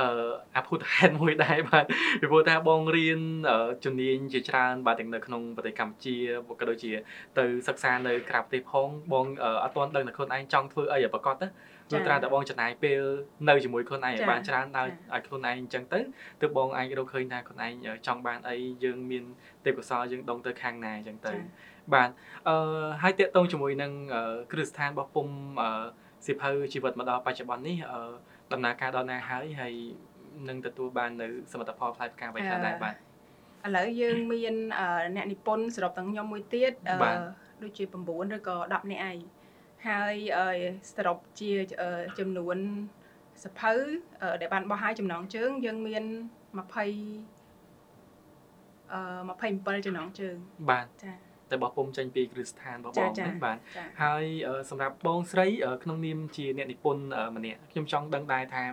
[0.00, 0.08] អឺ
[0.56, 1.84] អភូតហេតុមួយដែរបាទ
[2.20, 6.16] ពីព្រោះថាបងរៀនអឺជំនាញជាច្រើនបាទទាំងនៅក្នុងប្រទេសកម្ពុជា
[6.60, 6.92] ក៏ដូចជា
[7.38, 11.46] ទៅសិក្សានៅក្រៅប្រទេសផងបងអឺអត់ទាន់ដឹងថាខ្លួនឯងចង់ធ្វើអីឲ្យប្រកបទៅ
[11.92, 13.02] លុះត្រាតែបងចំណាយពេល
[13.48, 16.00] នៅជាមួយខ្លួនឯងឲ្យបានច្រើនដល់ឲ្យខ្លួនឯងអញ្ចឹងទៅ
[16.40, 17.72] ទើបបងអាចរកឃើញថាខ្លួនឯង
[18.06, 19.24] ចង់បានអីយើងមាន
[19.64, 21.32] ទេពកោសល្យយើងដឹងទៅខាងណាអញ្ចឹងទៅ
[21.94, 22.08] បាទ
[22.48, 22.56] អឺ
[23.02, 25.26] ហើយតកតងជាមួយនឹងអឺគ្រឹះស្ថានរបស់ពុំ
[25.62, 25.70] អឺ
[26.26, 28.00] សិភៅជីវិតមកដល់បច្ចុប្បន្ននេះអឺ
[28.52, 29.74] ដំណើរការដល់ណាហើយហើយ
[30.48, 34.86] នឹងទទួលបាននៅសមិទ្ធផលផ្លែផ្កាអ្វីខ្លះដែរបាទឥឡូវយើងមានអឺ
[35.16, 37.16] អ្នកនិពន្ធសរុបទាំងខ្ញុំមួយទៀតអឺបាទ
[37.62, 37.94] ដូចជា9
[38.34, 39.18] ឬក៏10នាក់ឯង
[39.88, 40.48] ហើយអឺ
[40.94, 41.50] សរុបជា
[41.80, 42.58] អឺចំនួន
[43.44, 43.72] សភៅ
[44.22, 46.04] អឺដែលបានបោះឲ្យចំណងជើងយើងមាន
[46.58, 46.62] 20
[48.92, 49.00] អឺ
[49.78, 50.36] 27ចំណងជើង
[50.70, 58.64] បាទចា តែបោះពុំចេញពីគ្រឹះស្ថានរបស់បងចា៎ហ្នឹងបាទចាហើយអឺសម្រាប់បងស្រីអឺក្នុងនាមជាអ្នកនិពន្ធអឺម្នាក់ខ្ញុំចង់ដឹងដែរថា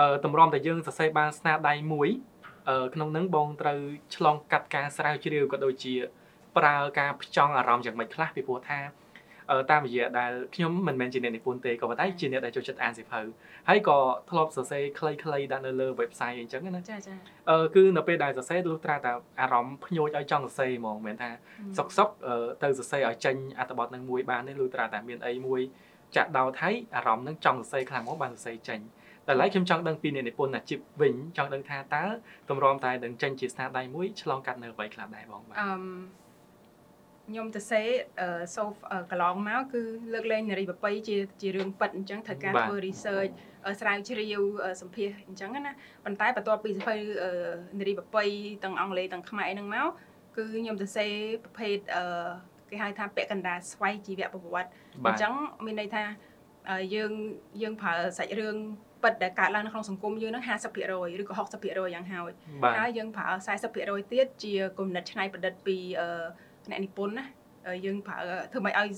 [0.00, 2.08] អឺតម្រាំតែយើងសរសេរបានស្នាដៃមួយ
[2.68, 3.80] អឺក្នុងហ្នឹងបងត្រូវ
[4.16, 5.94] ឆ្លងកាត់ការស្រាវជ្រាវក៏ដូចជា
[6.56, 9.05] ប្រើការផ្ចង់អារម្មណ៍យ៉ាងម៉េចខ្លះពីព្រោះថាអឺ
[9.70, 13.20] តាមរយៈដែលខ្ញុំមិនមែនជាអ្នកនិពន្ធទេក៏ប៉ុន្តែជាអ្នកដែលចូលចិត្តអានសៀវភៅ
[13.68, 13.98] ហើយក៏
[14.30, 17.14] ធ្លាប់សរសេរខ្លីៗដាក់នៅលើ website អីចឹងណាចាចា
[17.50, 21.30] អឺគឺនៅពេលដែលសរសេរលុះត្រាតែអារម្មណ៍ភ្ញួចឲ្យចង់សរសេរហ្មងមិនមែនថា
[21.78, 25.60] សុកសុកអឺទៅសរសេរឲ្យចេញអត្ថបទនឹងមួយបានទេលុះត្រាតែមានអីមួយ
[26.16, 28.80] ចាក់ដោតហើយអារម្មណ៍នឹងចង់សរសេរខ្លាំងមកបានសរសេរចេញ
[29.26, 32.04] តែឡើយខ្ញុំចង់ដឹងពីអ្នកនិពន្ធអាជីពវិញចង់ដឹងថាតើ
[32.50, 35.82] តម្រាំតែនឹងចេញជាស្នាដៃមួយឆ្លងកាត់នៅអ្វីខ្លះដែរបងបាទអឺម
[37.28, 37.82] ខ្ញុំទៅសេ
[38.20, 43.32] អឺសូហ្វអឺកន្លងមកគឺលើកលែងនារីបបៃជាជារឿងពិតអញ្ចឹងត្រូវការបាទធ្វើ research
[43.66, 45.72] អឺស្រាវជ្រាវអឺសម្ភាសអញ្ចឹងណា
[46.04, 47.30] ប៉ុន្តែបន្ទាប់ពីសភៅអឺ
[47.78, 48.24] នារីបបៃ
[48.64, 49.86] ទាំងអង់គ្លេសទាំងខ្មែរហ្នឹងមក
[50.36, 51.06] គឺខ្ញុំទៅសេ
[51.44, 52.04] ប្រភេទអឺ
[52.70, 55.32] គេហៅថាពាក់កណ្ដាលស្វ័យជីវប្រវត្តិអបាទញ្ចឹង
[55.66, 56.02] មានន័យថា
[56.70, 57.12] អឺយើង
[57.62, 58.56] យើងប្រើសាច់រឿង
[59.02, 62.30] ពិតដែលកើតឡើងនៅក្នុងសង្គមយើងហ្នឹង50%ឬក៏60%យ៉ាងហើយ
[62.62, 63.28] បាទហើយយើងប្រើ
[63.66, 66.08] 40%ទៀតជាគំនិតច្នៃប្រឌិតពីអឺ
[66.70, 67.26] អ្នកនិពន្ធណា
[67.66, 68.18] ហើយយើងប្រើ
[68.52, 68.88] ធ្វើម៉េចឲ្យ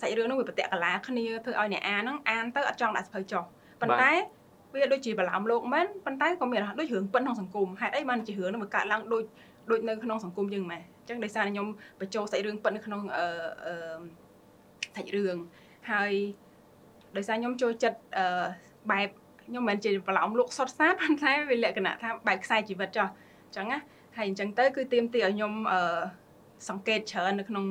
[0.00, 3.44] សាច់រឿងហ្នឹងវាប្រតិកលាគ្នាធ្វើឲ្យអ្នកអានហ្នឹងអានទៅអត់ចង់ដាក់សភៅចុះ
[3.80, 4.10] ប៉ុន្តែ
[4.74, 9.24] វាដូចជាបឡោមលោកមែនប៉ុន្តែក៏មានដូចរឿងពិតក្នុងសង្គមហេតុអីបានជារឿងហ្នឹងវាកើតឡើងដូច
[9.70, 11.66] ដូចនៅក្នុងសង្គមយើងម៉េះអញ្ចឹងដោយសារតែខ្ញុំ
[12.00, 13.26] បញ្ចូលសាច់រឿងពិតនៅក្នុងអឺ
[13.66, 14.00] អឺ
[14.96, 15.36] សាច់រឿង
[15.90, 16.12] ហើយ
[17.16, 18.46] ដោយសារខ្ញុំចូលចិត្តអឺ
[18.90, 19.08] បែប
[19.46, 23.78] ខ្ញុំមិនមែនជាបឡោមលោកសុតសាតប៉ុន្តែវាលក្ខណៈថាបែបខ្សែជីវិតចុះអញ្ចឹងណា
[24.16, 25.80] ហើយអញ្ចឹងទៅគឺទៀមទីឲ្យខ្ញុំអឺ
[26.68, 27.66] សង្កេតច្រើននៅក្នុង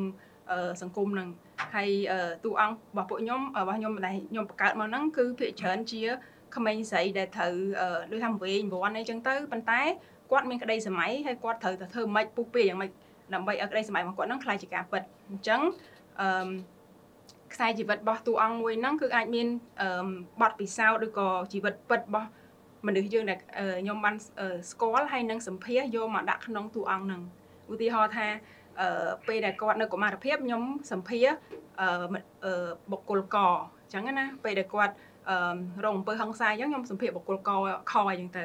[0.52, 1.30] អឺសង្គមហ្នឹង
[1.76, 6.02] ហើយអឺតួអង្គរបស់ពួកខ្ញុំរបស់ខ្ញុំដែលខ្ញុំបង្កើតមកហ្នឹងគឺភាគច្រើនជា
[6.56, 9.82] ក្មេងស្រីដែលត្រូវអឺដូចថាវែងវ័នអីចឹងទៅប៉ុន្តែ
[10.32, 12.92] គាត់មានក្តីសម័យហើយគាត់ត្រូវតែធ្វើម៉េចពុះពីយ៉ាងម៉េច
[13.34, 15.62] ដើម្បីឲ្យក្តីសម័យរបស់គាត់ហ្នឹងខ្លាយជាការពិតអញ្ចឹង
[16.22, 16.50] អឺ
[17.54, 19.48] ខ្សែជីវិតរបស់តួអង្គមួយហ្នឹងគឺអាចមាន
[19.82, 19.90] អឺ
[20.42, 22.30] បទពិសោធន៍ឬក៏ជីវិតពិតរបស់
[22.88, 27.22] មនុស្សយើងដែលអឺខ្ញុំបានអឺស្គាល់ហើយនឹងសម្ភាសយកមកដាក់ក្នុងតួអង្គហ្នឹង
[27.72, 28.28] ឧទាហរណ៍ថា
[28.82, 31.26] អឺពេលដែលគាត់នៅកុមារភាពខ្ញុំសម្ភាស
[31.82, 33.48] អឺមអឺបុគ្គលកអ
[33.88, 34.94] ញ្ចឹងណាពេលដែលគាត់
[35.30, 35.38] អឺ
[35.86, 37.50] រងអំពើហិង្សាអញ្ចឹងខ្ញុំសម្ភាសបុគ្គលក
[37.92, 38.44] ខអញ្ចឹងទៅ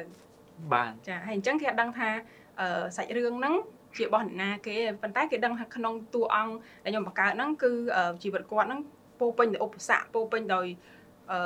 [0.73, 2.09] បាទចាហើយអញ្ចឹងគេអត់ដឹងថា
[2.59, 3.55] អឺសាច់រឿងហ្នឹង
[3.97, 8.81] ជារបស់អ្នកណាគេប៉ុន្តែគេដឹងថាក្នុងតួអង្គដែលខ្ញុំបង្កើតហ្នឹងគឺអឺជីវិតគាត់ហ្នឹង
[9.19, 10.67] ពោរពេញដោយឧបសគ្គពោរពេញដោយ
[11.31, 11.39] អឺ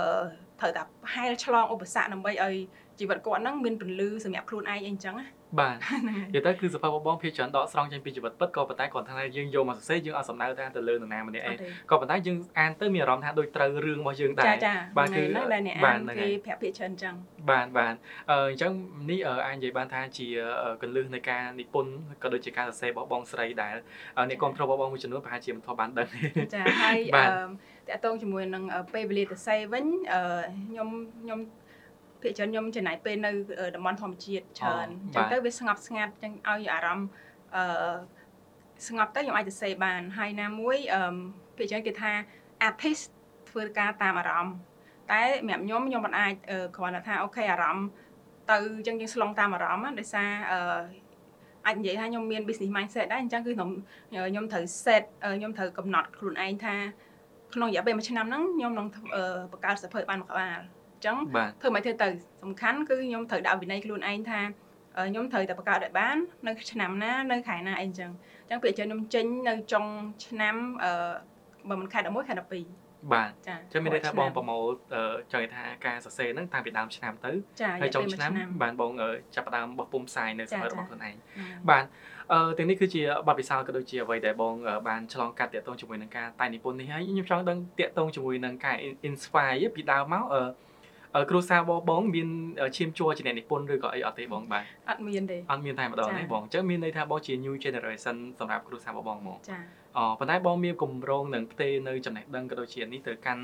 [0.59, 2.55] ត្រូវតែហែលឆ្លងឧបសគ្គដើម្បីឲ្យ
[2.99, 5.27] ជីវិតគាត់ហ្នឹងមានពន្លឺសម្រាប់ខ្លួនឯងអីអញ្ចឹងណា
[5.59, 17.15] បាទហ្នឹងហើយនិយាយទៅគឺសភៅរបស់បងភាគច្រើនដកស្រង់ចេញពីជីវិតពិតក៏ប៉ុន្តែគាត់ថាយើងយកមកសរសេរយើងអត់សំដៅថាទៅលើនរណាម្នាក់អឯងត់ទេក៏ប៉ុន្តែយើងអានទៅមានអារម្មណ៍ថាដូចត្រូវរឿងរបស់យើងដែរចាចាបាទហ្នឹងគឺហើយដែលអ្នកបាអាទនហ្នឹងគេហើយប្រាប់ភាគច្រើនអញ្ចឹង
[17.51, 17.95] បាទបាទ
[18.31, 18.71] អឺអញ្ចឹង
[19.09, 20.27] នេះអឺអាចនិយាយបានថាជា
[20.63, 21.91] អឺកន្លឹះនៃការនិពន្ធ
[22.23, 23.75] ក៏ដូចជាការសរសេររបស់បងស្រីដែល
[24.17, 26.07] អឺអ្នកគ្រប់គ្រងរបស់បងមួយចំនួនប្រហែលជាមិនធ្លាប់បានដឹង
[26.55, 27.29] ចាហើយបាទ
[27.93, 30.21] អឺតកតងជាមួយនឹងអឺពេលវេលាទៅសេវិញអឺ
[30.69, 30.89] ខ្ញុំ
[31.21, 31.39] ខ្ញុំ
[32.23, 37.07] ភាគច្រើនខ្ញុំចំណាយពេលនៅអឺតំបន់ធម្មជាតិច្រើនអញ្ចឹងទៅវាស្ងប់ស្ងាត់អញ្ចឹងឲ្យអារម្មណ៍
[37.55, 37.93] អឺ
[38.87, 41.15] ស្ងប់ទៅខ្ញុំអាចទៅសេបានហើយណាមួយអឺ
[41.57, 42.11] ភាគច្រើនគេថា
[42.67, 43.03] artist
[43.49, 44.55] ធ្វើការតាមអារម្មណ៍
[45.11, 47.87] តែសម្រាប់ខ្ញុំខ្ញុំមិនអាចអឺគ្រាន់តែថាអូខេអារម្មណ៍
[48.51, 50.59] ទៅអញ្ចឹងយើងស្លងតាមអារម្មណ៍ណាដោយសារអឺ
[51.65, 53.69] អាចនិយាយថាខ្ញុំមាន business mindset ដែរអញ្ចឹងគឺខ្ញុំ
[54.11, 56.75] ខ្ញុំត្រូវ set អឺខ្ញុំត្រូវកំណត់ខ្លួនឯងថា
[57.53, 62.07] ក្នុងរយៈពេលមួយឆ្នាំហ្នឹងខ្ញុំនឹងធ្វើអឺបង្កើតសភៅបានមួយក្បាលអញ្ចឹងបាទធ្វើមិនធ្វើទៅ
[62.43, 64.41] សំខាន់គឺខ្ញុំត្រូវដាក់វិន័យខ្លួនឯងថា
[64.97, 68.11] អឺខ្ញុំត្រូវតែបង្កើតឲ្យបាននៅឆ្នាំណានៅខែណាអីអញ្ចឹង
[68.43, 69.85] អញ្ចឹងពេលអញ្ចឹងខ្ញុំចេញនៅចុង
[70.25, 71.11] ឆ្នាំអឺ
[71.69, 72.43] បើមិនខែ11ខែ12
[73.13, 74.63] បាទចាចឹងមានន័យថាបងប្រមមូល
[74.93, 81.15] អឺចង់និយាយថាការសរសេរហ្នឹងតាំងពីដើមឆ្នាំទៅចាហើយចុងរយៈឆ្នាំពេលមួយបានបងអឺចាប់ផ្ដើមបោះពុម្ពផ្សាយនៅសចាភៅចារបស់ខ្លួនឯងហ្នឹង
[81.69, 81.85] បាទ
[82.31, 88.75] អឺទាំងនេះគឺជាបទពិសោធន៍ក៏ដូចជាអ្វីដែលបងអឺបានឆ្លងកាត់តាក់ទងជាមួយនឹងការតែងនិពន្ធនេះហើយខ្ញុំចង់ដឹងតាក់ទងជាមួយនឹងការ
[89.09, 90.45] inspire ពីដើមមកអឺអឺ
[91.29, 92.29] គ្រូសាបងបងមាន
[92.77, 99.59] ឈាមជួរជាអ្នកនិពន្ធឬក៏អីអត់ទេបងបាទអត់មានទេអត់មានតែម្ដងចា៎ទេបងអញ្ចឹងមានន័យថាបងជា new generation សម្រាប់គ្រូសាបងបងមកចា
[99.97, 103.43] អូប៉ុន្តែបងមានគម្រោងនឹងផ្ទេរនៅចំណេះដឹងក៏ដូចជានេះទៅកាន់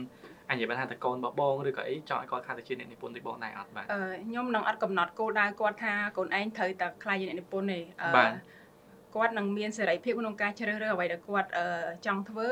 [0.49, 8.31] អញ្ញបានថាតកូនរបស់បងឬក៏អីចង់ឲ្យគាត់ខ្លះទៅជាអ្នកនិពន្ធដូចបងដែរអត់បាទអឺខ្ញុំនឹងអត់កំណត់គោលដៅគាត់ថាកូនឯងត្រូវតែខ្លាចជាអ្នកនិពន្ធទេអឺបាទ
[9.15, 11.65] គាត់នឹងមានសេរីភាពក្នុងការជ្រើសរើសអ្វីដែលគាត់អឺ
[12.05, 12.47] ចង់ធ្វើ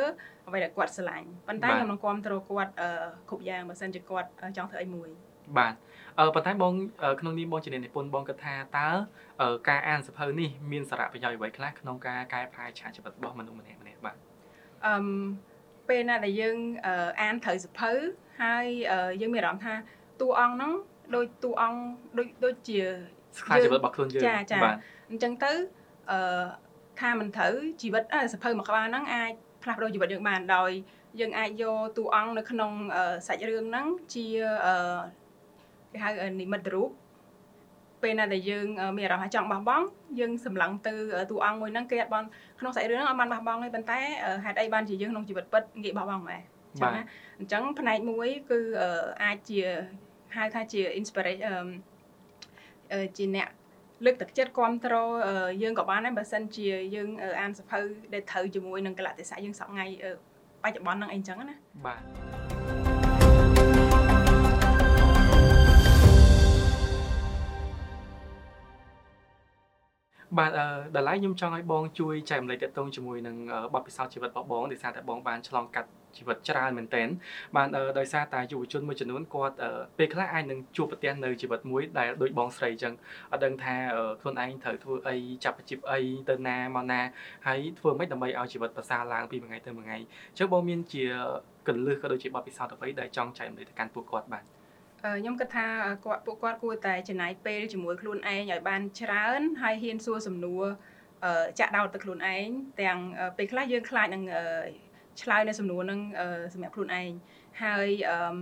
[0.47, 2.89] អ្វីដែលគាត់ស្រឡាញ់ប៉ុន្តែបាទខ្ញុំនឹងគ្រប់គ្រងគាត់អឺ
[3.29, 5.09] គ្រប់យ៉ាងបើសិនជាគាត់អឺចង់ធ្វើអីមួយ
[5.57, 5.73] បាទ
[6.19, 8.89] អឺប៉ុន្តែបងអឺក្នុងនេះបងជាអ្នកនិពន្ធបងគិតថាតើ
[9.41, 14.15] អឺការអានសៀវភៅនេះមានសារៈប្រយោជន៍អ្វីខ្លះក្នុងការកែប្រែឆាកជីវិតរបស់មនុស្សម្នាក់ម្នាក់បាទ
[14.87, 15.07] អឺម
[15.89, 17.91] ពេលណាដែលយើងអឺអានត្រូវសភៅ
[18.41, 19.73] ហើយអឺយើងមានអារម្មណ៍ថា
[20.21, 20.71] តួអង្គហ្នឹង
[21.15, 21.79] ដូចតួអង្គ
[22.17, 22.79] ដូចដូចជា
[23.45, 24.75] ខ្លាចជីវិតរបស់ខ្លួនយើងចាចាបាទ
[25.11, 25.51] អញ្ចឹងទៅ
[26.11, 26.19] អឺ
[26.99, 29.31] ថាមិនត្រូវជីវិតអឺសភៅមួយក្បាលហ្នឹងអាច
[29.63, 30.71] ផ្លាស់ប្ដូរជីវិតយើងបានដោយ
[31.19, 34.25] យើងអាចយកតួអង្គនៅក្នុងអឺសាច់រឿងហ្នឹងជា
[34.65, 34.97] អឺ
[35.91, 36.89] គេហៅអឺនិមិត្តរូប
[38.01, 39.85] ពេលណាដែលយើងអឺមានអារម្មណ៍ថាចង់បោះបង់
[40.19, 42.25] យើងសម្លឹងទៅអឺតួអង្គមួយហ្នឹងគេអត់បាន
[42.59, 46.41] ក្នុងសាច់រឿងហ្នឹងអត់បានបោះបង់ទេប៉ុន្តែអឺហេតុអីបានជាយើងក្នុងជីវិតពិតងាយបោះបង់ដែរ
[46.79, 47.03] ចឹងណា
[47.39, 48.89] អញ្ចឹងផ្នែកមួយគឺអឺ
[49.23, 49.59] អាចជា
[50.35, 51.65] ហៅថាជា inspiration
[52.91, 53.49] អឺអឺជាអ្នក
[54.05, 55.09] លើកទឹកចិត្តគ្រប់គ្រង
[55.63, 57.79] យើងក៏បានដែរបើសិនជាយើងអឺអានសភៅ
[58.13, 60.11] ដែលត្រូវជាមួយនឹងកលៈទេសៈយើងសប្ងៃអឺ
[60.63, 61.55] បច្ចុប្បន្នហ្នឹងអីចឹងណា
[61.85, 62.01] បាទ
[70.37, 77.07] បាទអឺដល់ហើយខ្ញុំចង់ឲ្យបងជួយចែករំលែកទាក់ទងជាមួយនឹងអឺបទពិសោធន៍ជីវិតរបស់បងដោយសារតែបងបានឆ្លងកាត់ ជីវិតច្រើនមែនទែន
[77.55, 82.93] បានអឺដោយសារតែយុវជនមួយចំនួនគាត់អឺពេលខ្លះអាចនឹងជួបប្រទះនៅជីវិតមួយដែលដូចបងស្រីអញ្ចឹង
[83.31, 85.99] អត់ដឹងថាអឺខ្លួនឯងត្រូវធ្វើអីចាប់អាជីពអី
[86.29, 87.01] ទៅណាមកណា
[87.47, 91.05] ហើយធ្វើម៉េចដើម្បីឲ្យជីវិតប្រសើរឡើងពីមួយថ្ងៃទៅមួយថ្ងៃអញ្ចឹងបងមានជា
[91.67, 94.43] កលឹះក៏ដូចជាបទពិសោធន៍អ្វីដែលចង់ចែករំលែកទៅកាន់ពួកគាត់បាទ
[95.05, 95.67] អឺខ្ញុំគិតថា
[96.05, 100.63] គាត់ពួកគាត់គួរតែចំណាយពេលជាមួយខ្លួនឯងឲ្យបានច្រើនហើយហ៊ានសួរសំណួរ
[101.25, 102.47] អឺចាក់ដោតទៅខ្លួនឯង
[102.81, 104.43] ទាំងអឺពេលខ្លះយើងខ្លាចនឹងអឺ
[105.21, 107.11] ឆ្លើយនៅសំណួរហ្នឹងអឺសម្រាប់ខ្លួនឯង
[107.63, 108.35] ហើយអឺម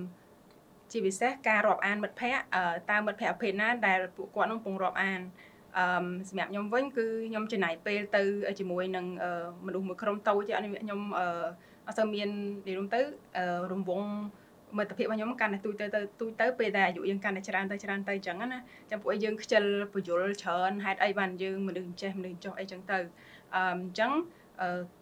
[0.92, 5.22] ជាពិសេសការរាប់អានមិត្តភ័ក្តិអឺតើមិត្តភ័ក្តិប្រភេទណាដែលពួកគាត់នឹងកំពុងរាប់អាន
[5.78, 8.24] អឺមសម្រាប់ខ្ញុំវិញគឺខ្ញុំចំណាយពេលទៅ
[8.60, 11.26] ជាមួយនឹងអឺមនុស្សមួយក្រុមតូចទេអត់ខ្ញុំអឺ
[11.88, 12.30] អត់សូវមាន
[12.68, 13.02] និយាយរួមទៅ
[13.38, 14.08] អឺរង្វង់
[14.78, 18.60] មិត្តភាពរបស់ខ្ញុំកាន់តែទូចទៅទៅទូចទៅពេលដែលអាយុយើងកាន់តែច្រើនទៅច្រើនទៅអញ្ចឹងណា
[18.90, 22.98] ចាំពួកឯងយើងខ្ជិលពយល់ច្រើនហេតុអីបានយើងមនុស្សអញ្ចេះមនុស្សអញ្ចោះអីចឹងទៅ
[23.56, 24.45] អឺអញ្ចឹងអឺ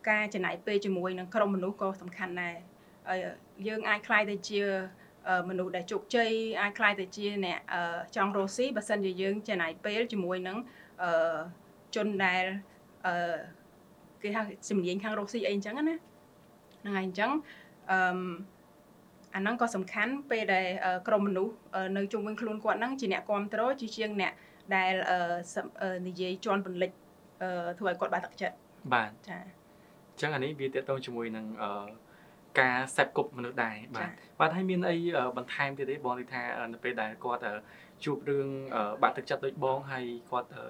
[0.09, 2.55] ការចំណាយពេលជាមួយនឹងក្រុមមនុស្សក៏សំខាន់ដែរ
[3.09, 3.19] ហើយ
[3.67, 4.59] យើងអាចខ្លាយទៅជា
[5.27, 6.29] អឺមនុស្សដែលជោគជ័យ
[6.61, 10.57] អាចខ្លាយទៅជាអ្នកអឺចង់រស់ស៊ីបើសិនជាយើងចំណាយពេលជាមួយនឹង
[11.03, 11.39] អឺ
[11.95, 12.43] ជនដែល
[13.05, 13.35] អឺ
[14.21, 15.99] គេហៅជំនាញខាងរស់ស៊ីអីអញ្ចឹងណាហ្នឹង
[16.97, 17.31] ហើយអញ្ចឹង
[17.91, 18.19] អឺម
[19.35, 24.33] អាហ្នឹងក៏សំខាន់ពេលដែលអឺក្រុមមនុស្សអឺនៅជុំវិញខ្លួនគាត់ហ្នឹងជាអ្នកគ្រប់គ្រងជាជាងអ្នក
[24.75, 25.17] ដែលអឺ
[25.53, 26.91] សំអឺនិយាយជន់ពន្លិច
[27.41, 28.55] អឺធ្វើឲ្យគាត់បាក់ទឹកចិត្ត
[28.93, 31.87] បាទចាអញ្ចឹងអានេះវាទាក់ទងជាមួយនឹងអឺ
[32.59, 37.53] ការសេពគប់មនុស្សដែរបាទចាបាទហើយមានអីអឺបន្ថែមទៀតទេបងនិយាយថាអឺនៅពេលដែលគាត់អឺ
[38.05, 40.63] ជួបរឿងអឺបាក់ទឹកចិត្តដូចបងហើយគាត់អឺ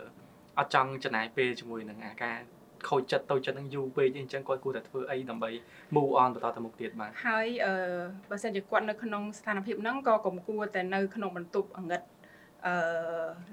[0.59, 2.37] អត់ចង់ចំណាយពេលជាមួយនឹងអាការ
[2.89, 5.49] ខូចចិត្តតូចចិត្តនឹងយូរពេកទេអញ្ចឹងគាត់គួរតែធ្វើអីដើម្បី
[5.95, 7.73] move on បន្តទៅមុខទៀតបាទហើយអឺ
[8.29, 12.01] បើសិនជាគាត់នៅក្នុងស្ថានភាពហ្នឹងក៏កុំគួរតែនៅក្នុងបន្ទប់អង្កឹត
[12.65, 12.73] អឺ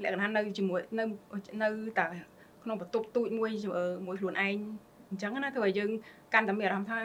[0.03, 1.05] លក្ខណៈនៅជាមួយនៅ
[1.63, 1.69] នៅ
[1.99, 2.05] តែ
[2.65, 3.69] ក្នុងបន្ទប់ទូចមួយជា
[4.07, 4.57] មួយខ្លួនឯង
[5.11, 5.91] អញ្ចឹងណាធ្វើឲ្យយើង
[6.35, 6.99] កាន់តែមានអារម្មណ៍ថា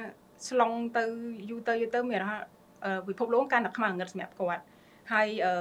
[0.49, 1.03] ស្លងទៅ
[1.49, 2.37] យូរទៅយូរទៅមានអារម្មណ៍ថា
[2.85, 4.63] អឺពិភពលោកកាន់តែខ្មៅអង្កឹតសម្រាប់គាត់
[5.11, 5.53] ហើយអឺ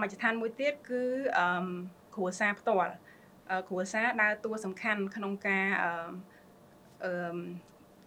[0.00, 1.02] មជ្ឈដ្ឋានមួយទៀតគឺ
[1.38, 1.66] អឺ
[2.14, 2.92] គ្រួសារផ្ទាល់
[3.50, 5.90] អឺគ្រួសារដើរតួសំខាន់ក្នុងការអឺ
[7.04, 7.38] អឺ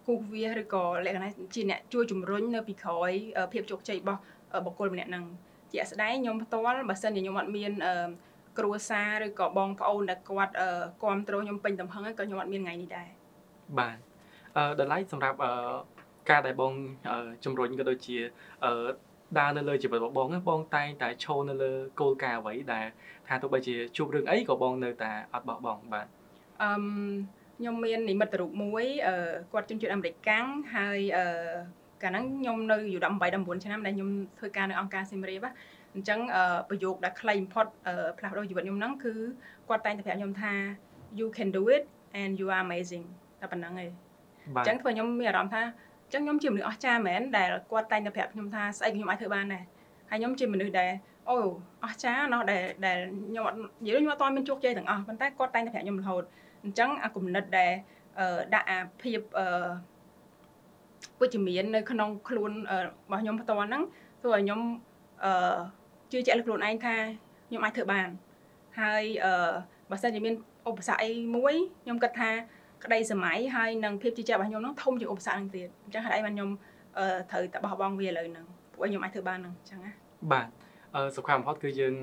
[0.06, 4.20] គូសវាសឬក៏លក្ខណៈជាអ្នកជួយជំរុញនៅពីក្រោយអឺភាពជោគជ័យរបស់
[4.54, 5.24] អឺបុគ្គលម្នាក់ហ្នឹង
[5.72, 7.94] ជាក់ស្ដែងខ្ញុំផ្ទាល់បើសិនជាខ្ញុំអត់មានអឺ
[8.58, 10.68] គ្រួសារឬក៏បងប្អូនដែលគាត់អឺ
[11.02, 13.08] គ្រប់គ្រងខ្ញុំពេញទំហឹងហើយក៏ខ្ញុំអត់មានថ្ងៃនេះដែរ
[13.78, 13.96] បាទ
[14.56, 15.52] អឺដល់ហើយសម្រាប់អឺ
[16.30, 16.72] ការដែលបង
[17.10, 18.16] អឺជំរុញក៏ដូចជា
[18.64, 18.88] អឺ
[19.38, 22.86] ដើរនៅលើជីវិតរបស់បងហ្នឹងបងតែងតែឈរនៅលើគោលការណ៍អ្វីដែល
[23.28, 26.06] ថាទោះបីជាជួបរឿងអីក៏បងនៅតែអត់បោះបង់បាទ
[26.62, 26.84] អឺម
[27.58, 31.26] ខ្ញុំមាននិមិត្តរូបមួយអឺគាត់ជនជាតិអាមេរិកកាំងហើយអឺ
[32.02, 35.52] កាលហ្នឹងខ្ញុំនៅយូរ18 19ឆ្នាំដែលខ្ញុំធ្វើការនៅអង្គការស៊ីមរៀបណា
[35.94, 39.14] អញ្ចឹងអឺប្រយោគដែលខ្លីបំផុតអឺផ្លាស់ប្ដូរជីវិតខ្ញុំហ្នឹងគឺ
[39.68, 40.52] គាត់តែងតែប្រាប់ខ្ញុំថា
[41.18, 41.84] you can do it
[42.20, 43.04] and you are amazing
[43.40, 43.90] តែប៉ុណ្្នឹងឯង
[44.54, 45.62] បាទអញ្ចឹងធ្វើឲ្យខ្ញុំមានអារម្មណ៍ថា
[46.12, 49.64] ចឹងខ្ញុំជាមនុស្សអស្ចារ្យមែនដែលគាត់តែងតែប្រាប់ខ្ញុំថាស្អីខ្ញុំអាចធ្វើបានដែរ
[50.10, 50.90] ហើយខ្ញុំជាមនុស្សដែល
[51.30, 51.36] អូ
[51.84, 56.22] អស្ចារ្យណោះដែលដែលខ្ញុំអត់និយាយខ្ញុំអត់ទាន់មានជោគជ័យទាំងអស់ប៉ុន្តែគាត់តែងតែប្រាប់ខ្ញុំរហូត
[56.64, 57.72] អញ្ចឹងអាគំនិតដែល
[58.18, 59.46] អឺដាក់អាភាពអឺ
[61.20, 62.52] វិជ្ជមាននៅក្នុងខ្លួន
[62.84, 63.82] របស់ខ្ញុំផ្ទាល់ហ្នឹង
[64.22, 64.60] ធ្វើឲ្យខ្ញុំ
[65.24, 65.32] អឺ
[66.12, 66.96] ជឿជាក់លើខ្លួនឯងថា
[67.48, 68.08] ខ្ញុំអាចធ្វើបាន
[68.80, 69.52] ហើយអឺ
[69.90, 70.34] បើសិនជាមាន
[70.68, 72.30] ឧបសគ្គអីមួយខ្ញុំគិតថា
[72.84, 76.50] ក្តីសម័យហើយនិងភាពជឿជាក់របស់ខ្ញុំហ្នឹងធំជាងឧបសគ្គហ្នឹងទៀតអញ្ចឹងហើយបានខ្ញុំ
[76.98, 79.92] អឺត្រូវតែបោះបង់វាឥឡូវហ្នឹងពួកខ្ញុំអាចធ្វើបានហ្នឹងអញ្ចឹងណា
[80.32, 80.46] បាទ
[80.94, 81.94] អឺសំខាន់បំផុតគឺយើង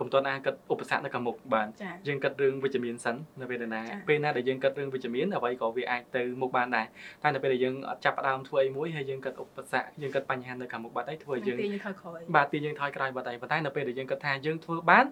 [0.00, 6.86] កុំតន់អាគិតឧបសគ្គនៅខាងមុខបាទចា៎យើងគិតរឿងវិជ្ជមានសិននៅពេលណាចា៎ពេលណាដែលយើងគិតរឿងវិជ្ជមានអ្វីក៏វាអាចទៅមុខបានដែរ
[7.22, 15.06] តែនៅពេលដែលយើងអត់ចាប់ផ្ដើមធ្វើអីមួយហើយយើងគិតឧបសគ្គយើងគិតបញ្ហានៅខាងមុខបាត់ហើយធ្វើឲ្យយើងទីយើងថយក្រោយបាទទីយើងថយក្រោយបាត់ហើយប៉ុន្តែនៅពេលដែលយើងគិតថាយើងធ្វើបាន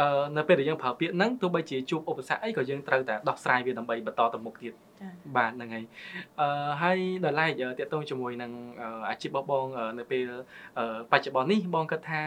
[0.00, 5.84] អឺនៅពេលដែលយើងប្រើពាក្យហ្នឹងទោះបីជាជួបឧបសគ្គអីក៏យើងត្រូវតែដោះស្រាយវាដើម្បីបន្តទៅមុខទៀតចា៎បាទហ្នឹងហើយ
[6.40, 7.50] អឺហើយដល់ឡែក
[7.80, 8.52] តកតងជាមួយនឹង
[8.82, 10.22] អឺអាជីពរបស់បងអឺនៅពេល
[10.78, 12.20] អឺបច្ចុប្បន្ននេះបងគិតថា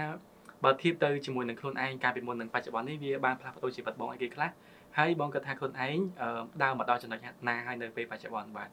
[0.64, 4.50] បើធៀបទៅជាមួយនឹងខ្លួនឯងកាលពីមុននឹងបច្ចុប្បន្ននេះវាបានផ្លាស់ប្ដូរជីវិតបងអីគេខ្លះ
[4.98, 8.70] ហើយបងគិតថាខ្លួនឯងអឺដើរមកដល់ចំណុចណាហើយនៅពេលបច្ចុប្បន្នបាទ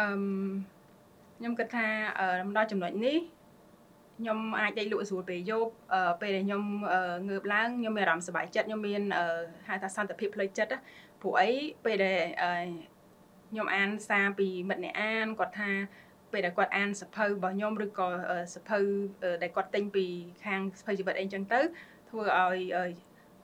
[0.00, 0.22] អឺម
[1.38, 1.86] ខ្ញុំគិតថា
[2.18, 3.18] អឺដល់ចំណុចនេះ
[4.18, 10.78] ខ្ញុំអាចដេកលក់ស្រួលពេលយប់អឺពេលដែលខ្ញុំអឺងើបឡើងខ្ញុំមានអារម្មណ៍សប្បាយចិត្តខ្ញុំមានអឺហៅថាសន្តិភាពផ្លូវចិត្តណា
[11.22, 11.50] ព្រោះអី
[11.84, 12.52] ពេលដែលអឺ
[13.50, 15.70] ខ្ញុំអានសារពីមិត្តអ្នកអានគាត់ថា
[16.32, 18.78] ពេលដែលគាត់អានសភៅរបស់ខ្ញុំឬក៏អឺសភៅ
[19.22, 20.04] អឺដែលគាត់ទិញពី
[20.44, 21.60] ខាងសភៅជីវិតអីចឹងទៅ
[22.10, 22.84] ធ្វើឲ្យអឺ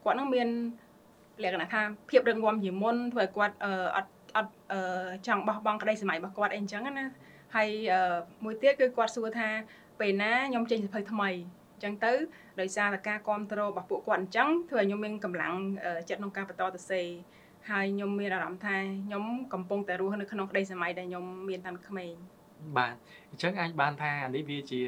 [0.04, 0.48] គាត់នឹងមាន
[1.42, 4.80] លក្ខណៈថាភាពរឹងមាំជាងមុនធ្វើឲ្យគាត់អឺអត់អត់អឺ
[5.26, 7.06] ចង់បោះបង់ក្តីសម័យរបស់គាត់អីចឹងណា
[7.54, 9.48] ហើយអឺមួយទៀតគឺគាត់សួរថា
[10.00, 11.30] ពេលណាខ្ញុំចេញសភៅថ្មី
[11.74, 12.12] អញ្ចឹងទៅ
[12.60, 17.02] ដោយសារតែការគ្រប់គ្រងរបស់ពួកគាត់អញ្ចឹងធ្វើឲ្យខ្ញុំមានកម្លាំងអឺចិត្តក្នុងការបន្តទៅសេ
[17.70, 22.14] ហើយខ្ញុំមានអារម្មណ៍ថាខ្ញុំកំពុងតែរស់នៅក្នុងក្តីសម័យដែលខ្ញុំមានតាំងពីក្មេង
[22.78, 22.94] បាទ
[23.30, 24.80] អញ្ចឹងអាចបានថាអានេះវាជា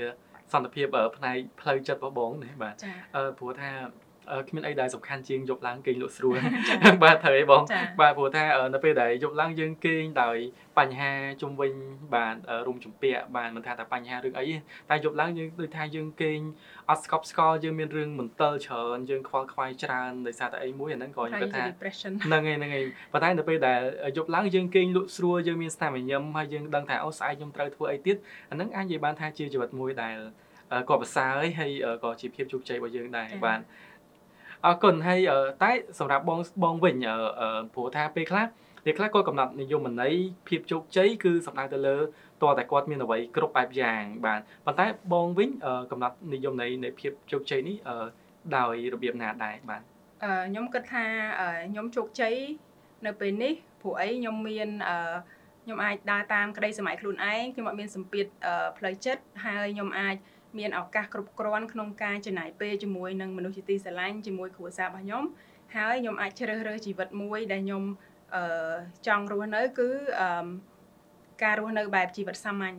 [0.53, 4.06] សន្តិភាពអឺផ្នែកផ្លូវចិត្តរបស់បងណាបាទចា៎អឺព្រោះថាអឺ
[4.49, 10.37] គ្មានអីដែលសំខាន់ជាងយប់ឡើងគេងលក់ស្រួលចា៎បាទត្រូវអីបងចា៎បាទព្រោះថាអឺនៅពេលដែលយប់ឡើងយើងគេងដោយ
[10.79, 11.13] បញ្ហា
[11.43, 11.73] ជុំវិញ
[12.15, 14.57] បាទអឺរុំជំពាក់បាទមិនថាតែបញ្ហារឿងអីទេ
[14.91, 16.39] តែយប់ឡើងយើងដូចថាយើងគេង
[16.91, 23.81] អត់ស្កប់ស្កល់យើងមានរឿងមន្ទិលច្រើនយើងខ្វល់ខ្វាយច្រើនដោយសារតែអីមួយអាហ្នឹងក៏ខ្ញុំគិតថា depression ហ្នឹងហើយហ្នឹងហើយប៉ុន្តែនៅពេលដែល
[24.17, 28.17] យប់ឡើងយើងគេងលក់ស្រួលយើងមានស្នាមញញឹមហើយយើងដឹងថាអូស្អែកខ្ញុំត្រូវធ្វើអីទៀត
[28.51, 30.17] អាហ្នឹងអាចនិយាយបានថាជាជីវិតមួយដែល
[30.73, 33.61] អឺក៏ប្រសើរហើយហើយអឺក៏ជាភាពជោគជ័យរបស់យើងដែរចា៎បាទ
[34.67, 38.47] អរគុណហើយអឺតែសម្រាប់បងបងវិញអឺអឺព្រោះថាពេលខ្លះ
[38.85, 40.15] ពេលខ្លះគាត់កំណត់និយមន័យ
[40.49, 41.97] ភាពជោគជ័យគឺសំដៅទៅលើ
[42.43, 48.07] តើតែគាត់មានអ្វីគ្រប់បែបយ៉ាងបាទប៉ុន្តែបងវិញអឺកំណត់និយមន័យនៃភាពជោគជ័យនេះអឺ
[48.57, 49.83] ដោយរបៀបណាដែរបាទ
[50.25, 51.07] អឺខ្ញុំគិតថា
[51.41, 52.35] អឺខ្ញុំជោគជ័យ
[53.07, 55.15] នៅពេលនេះព្រោះអីខ្ញុំមានអឺ
[55.65, 60.17] ខ្ញុំអាចដើរតាមក្តីសម័យខ្លួនឯងខ្ញុំអត់មានសម្ពាធអឺផ្លូវចិត្តហើយខ្ញុំអាច
[60.59, 65.25] មានឱកាសគ្រប់គ្រាន់ក្នុងការចំណាយពេលជាមួយនឹងមនុស្សជាទីស្រឡាញ់ជាមួយគ្រួសាររបស់ខ្ញុំ
[65.75, 67.83] ហើយខ្ញុំអាចជ្រើសរើសជីវិតមួយដែលខ្ញុំ
[68.35, 68.75] អឺ
[69.07, 69.89] ចង់រស់នៅគឺ
[70.21, 70.47] អឺ
[71.43, 72.77] ការរស់នៅបែបជីវិតសាមញ្ញ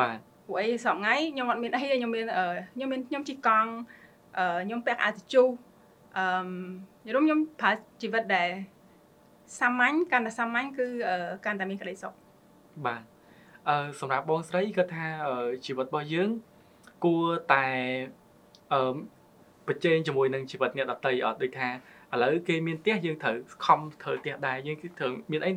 [0.00, 3.70] បាទព្រោះអីសប្តាហ៍ថ្ងៃខ្ញុំអត់មានអីទេខ្ញុំមានអឺខ្ញុំមានខ្ញុំជិះកង់
[4.38, 5.48] អឺខ្ញុំពាក់អាវតជុះ
[6.18, 6.24] អឺ
[7.06, 7.70] និយាយរួមខ្ញុំប្រើ
[8.02, 8.48] ជីវិតដែល
[9.60, 12.12] សាមញ្ញកាន់តែសាមញ្ញគឺអឺកាន់តែមានក្តីសុខ
[12.86, 13.02] បាទ
[13.68, 16.30] អឺសម្រាប់បងស្រីគាត់ថាអឺជីវិតរបស់យើង
[17.04, 17.66] គួរតែ
[18.72, 18.96] អឺ
[19.68, 21.68] ប្រជែងជាមួយនឹងជីវិតអ្នកដទៃអត់ដូចថា
[22.14, 25.52] ឥឡូវគេមានផ្ទះយើងត្រូវខំធ្វើផ្ទះដែរយើងគឺត្រូវមានអី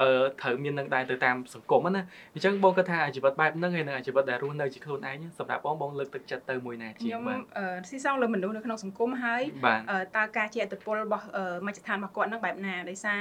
[0.00, 13.20] អឺត្រូវមាននឹងដែរទៅតាមសង្គមហ្នឹងណាអញ្ចឹងបងគាត់ថាជីវិតបែបហ្នឹងហើយនឹងជីវិតដែលរស់នៅជាខ្លួនឯងសម្រាប់បងបងលើកទឹកចិត្តទៅមួយណាជាខ្ញុំងបាទអឺស៊ីសងលើមនុស្សនៅក្នុងសង្គមហើយបាទអឺតើការជាអត្តពលរបស់អឺមជ្ឈដ្ឋានរបស់គាត់ហ្នឹងបែបណាដោយសារ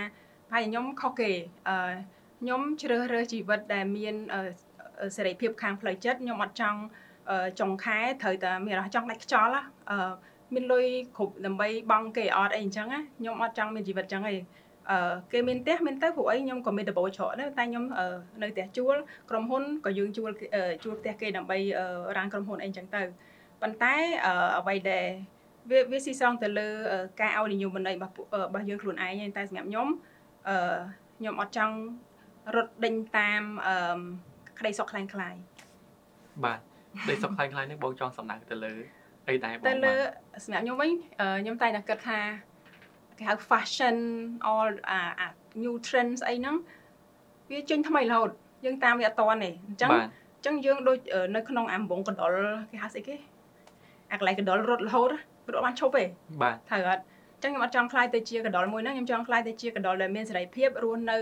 [0.54, 1.32] ហើយខ្ញុំខុសគេ
[1.70, 1.94] អឺ
[2.42, 4.42] ខ្ញុំជ្រើសរើសជីវិតដែលមានអឺ
[5.02, 6.98] អឺសេរីភាពខាងផ្លូវចិត្តខ្ញុំអត់ចង់អឺ
[7.60, 9.62] ចុងខែត្រូវតែមានអារម្មណ៍ចង់ដាច់ខ្យល់ណា
[9.92, 10.12] អឺ
[10.54, 10.86] មានលុយ
[11.18, 14.36] គ្រប់ដើម្បីបង់គេអត់អីអញ្ចឹងណាខ្ញុំអត់ចង់មានជីវិតអញ្ចឹងទេ
[14.92, 18.08] អឺគេមានផ្ទះមានទៅព្រោះអីខ្ញុំក៏មានដបូលច្រកដែរតែខ្ញុំអឺ
[18.42, 18.96] នៅផ្ទះជួល
[19.30, 21.86] ក្រុមហ៊ុនក៏យើងជួលគេអឺជួលផ្ទះគេដើម្បីអឺ
[22.18, 23.02] រានក្រុមហ៊ុនអីអញ្ចឹងទៅ
[23.62, 25.06] ប៉ុន្តែអឺអ្វីដែល
[25.70, 29.88] វាវាស៊ីសងទៅលើអឺការឲ្យនិយមន័យរបស់ពួកអឺរបស់យើងខ្លួនឯងឯងតែសម្រាប់ខ្ញុំ
[30.50, 30.78] អឺ
[31.18, 31.76] ខ្ញុំអត់ចង់
[32.56, 34.00] រត់ដេញតាមអឺ
[34.60, 35.36] ក្តីសុខខ្លាំងខ្លាយ
[36.46, 36.60] បាទ
[37.10, 38.74] ដីសុខខ្លាំងខ្លាំងនេះបងចង់សំដៅទៅលើ
[39.30, 42.20] អីដែរបងទៅលើបាទសម្រាប់ខ្ញុំវិញអឺខ្ញុំតែងតែគិតថា
[43.18, 43.98] គេហៅ fashion
[44.54, 45.28] all អាអា
[45.64, 46.56] new trends អីហ្នឹង
[47.52, 48.30] វាចេញថ្មីរហូត
[48.66, 52.32] យើងតាមវាអត់តាន់ទេអញ្ចឹងបាទអញ្ចឹងយើងដូចអឺនៅក្នុងអាំបងកណ្ដុល
[52.72, 53.16] គេហៅស្អីគេ
[54.12, 55.10] អាកន្លែងកណ្ដុលរត់រហូត
[55.54, 56.04] រត់បានឈប់ទេ
[56.42, 61.18] បាទត្រូវអត់អញ្ចឹងខ្ញុំអត់ចង់ខ្លាយទៅជាកណ្ដុលមួយហ្នឹងខ្ញុំចង់ខ្លាយទៅជាកណ្ដុលដែលមានសេរីភាពរស់នៅ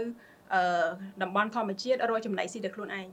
[0.53, 0.85] អឺ
[1.21, 3.07] តំបន់ធម្មជាតិរកចំណៃស៊ីដល់ខ្លួនឯង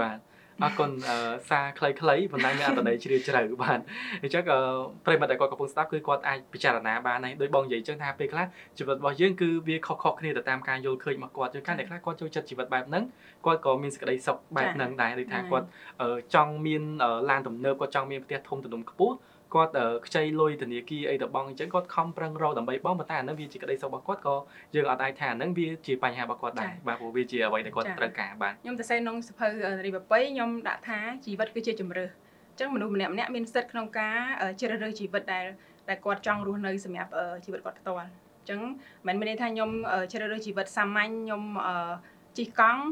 [0.00, 0.18] បាទ
[0.64, 1.16] អរគុណអឺ
[1.50, 3.80] សារខ្លីៗប៉ុន្តែមានអត្ថន័យជ្រាលជ្រៅបាទ
[4.22, 4.60] អញ្ចឹងអឺ
[5.04, 8.46] ប្រិយមិត្តដែលគាត់កំពុងស្ដាប់គឺគាត់អាចពិចារណាបានហើយដោយបងនិយាយអញ្ចឹងថាពេលខ្លះ
[8.78, 13.04] ជីវិតរបស់យើងគឺវាខុសៗគ្នាទៅតាមការយល់ឃើញរបស់គាត់ជួនកាលអ្នកខ្លះគាត់ចូលចិត្តជីវិតបែបហ្នឹង
[13.46, 15.66] គាត់ក៏មានសេចក្តីសុខបែបហ្នឹងដែរដូចថាគាត់
[16.02, 19.14] អឺចង់មានអឺឡានទំនើបគាត់ចង់មានផ្ទះធំទំនំខ្ពស់
[19.54, 24.36] គាត់អឺខ្ចីលុយធនាគារអីទៅបងអញ្ចឹងគាត់ខំប្រឹងរកដើម្បីបងប៉ុន្តែអាហ្នឹងវាជាក្តីសុខរបស់គាត់ក៏
[24.74, 29.48] យើងអត់អាចថាអាហ្នឹងវាជាបញ្ហារបស់គាត់ដែរបាទព្រោះវាជាអ្វីដែលគាត់ត្រូវការបាទខ្ញុំទៅសេក្នុងសភៅ
[29.86, 32.10] រីបបីខ្ញុំដាក់ថាជីវិតគឺជាជំរើស
[32.50, 35.44] អញ្ចឹងមនុស្សម្នាក់ម្នាក់មានសិទ្ធិក្នុងការអឺជ្រើសរើសជីវិតដែល
[35.88, 38.60] ដែលគាត់ចង់រស់នៅសម្រាប់អឺជីវិតគាត់ផ្ទាល់អញ្ចឹង
[39.08, 41.92] មិនមែនមានន័យថាខ្ញុំអឺជ្រើសរើសជីវិតសាមញ្ញខ្ញុំអឺ
[42.38, 42.82] ជិះកង់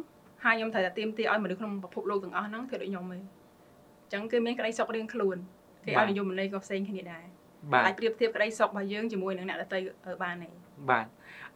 [0.44, 5.36] ហើយខ្ញុំត្រូវតែទៀមទាឲ្យមនុស្សក្នុងពិភពលោកទាំងអស់ហ្នឹងធ្វើដូចខ្ញុំទេអញ្ចឹងគឺមានក្តីសុខរៀងខ្លួន
[5.86, 7.24] គេឲ្យនិយមន័យក៏ផ្សេងគ្នាដែរ
[7.72, 10.48] បាទអាចប្រៀបធៀបក្តីសុខរបស់យើងជាមួយនឹងអ្នកដទៃអឺបានទេ
[10.90, 11.06] បាទ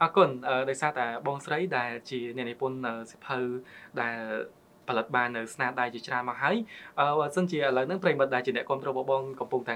[0.02, 3.38] អរគុណអឺដោយសារតែបងស្រីដែលជាអ្នកនិពន្ធអឺសិភៅ
[4.00, 4.16] ដែល
[4.88, 6.56] ផលិតបាននៅស្នាដៃជាច្រើនមកហើយ
[6.98, 9.74] អឺបើសិនជាឥឡូវហ្នឹងប្រិយមិត្តដែលជាអ្នកគ្រប់គ្រងរបស់បងកំពុងតែ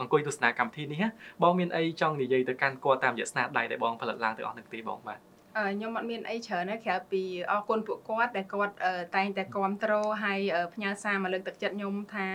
[0.00, 1.08] អង្គុយទស្សនាកម្មវិធីនេះណា
[1.42, 5.18] បងមានអីចង់និយាយទៅកាន់គាត់តាមរយៈស្នាដៃដែលបងផលិតឡើងទាំងអស់ហ្នឹងទេបងបាទ
[5.58, 12.26] អឺខ្ញុំអត់មានអីច្រើនទេក្រៅពីអរគុណពួកគាត់ដែលគាត់អឺតែងតែគ្រប់គ្រងហើយអឺផ្ញើសារមកលើកទឹកចិត្តខ្ញុំថា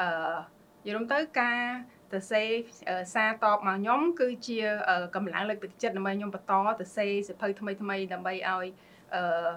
[0.00, 0.08] អឺ
[0.55, 0.55] និ
[0.86, 1.60] យាយរួមទៅការ
[2.12, 2.42] ទៅសេ
[2.88, 8.66] អឺសារតបមកខ្ញុំគឺជាអឺកម្លាំងលើកទឹកចិត្តដើម្បីខ្ញុំបន្តទៅសេសៀវភៅថ្មីថ្មីៗដើម្បីឲ្យ
[9.14, 9.50] អឺ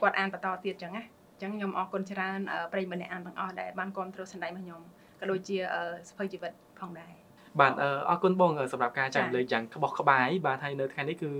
[0.00, 4.80] គាត់អានបន្តទៀតចឹងណាអញ្ចឹងខ្ញុំអរគុណច្រើនអឺប្រិយមិត្តអ្នកអានទាំងអស់ដែលបានគ្រប់គ្រងសម្ដែងរបស់ខ្ញុំ
[5.20, 7.19] ក៏ដូចជាអឺសៀវភៅជីវិតផងដែរ
[7.58, 11.30] បាទអឺអរគុណបងអឺសម្រាប់ការចែករំចា៎លែកយ៉ាងក្បោះក្បាយបាទហើយនៅថ្ងៃនេះគឺ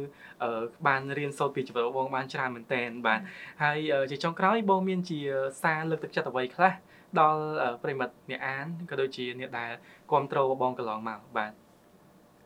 [0.42, 3.20] អឺបានរៀនសូត្រពីជីវិតរបស់បងបានច្រើនមែនទែនបាទ
[3.62, 5.18] ហើយអឺជាចុងក្រោយបងមានជា
[5.62, 6.72] សារលើកទឹកចិត្តអ្វីខ្លះ
[7.20, 9.70] ដល់អឺប្រិយមិត្តអ្នកអានក៏ដូចជាអ្នកដែល
[10.10, 11.52] គ្រប់គ្រងបងកន្លងមកបាទ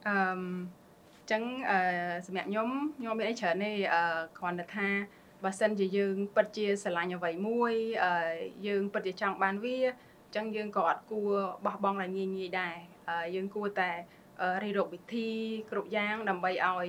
[0.08, 0.40] អឺម
[1.30, 1.78] ចឹងអឺ
[2.26, 4.02] សម្រាប់ខ្ញុំខ្ញុំអត់មានអីច្រើនទេអឺ
[4.38, 4.88] គ្រាន់តែថា
[5.44, 7.72] បើសិនជាយើងពិតជាស្រឡាញ់អ្វីមួយ
[8.04, 8.12] អឺ
[8.66, 9.78] យើងពិតជាចង់បានវា
[10.36, 11.32] ចឹងយើងក៏អត់គួរ
[11.64, 12.93] បោះបង់ឲ្យងាយងាយដែរអឺ
[13.34, 13.90] យើងគួរតែ
[14.42, 15.28] អឺរិះរកវិធី
[15.70, 16.88] គ្រប់យ៉ាងដើម្បីឲ្យ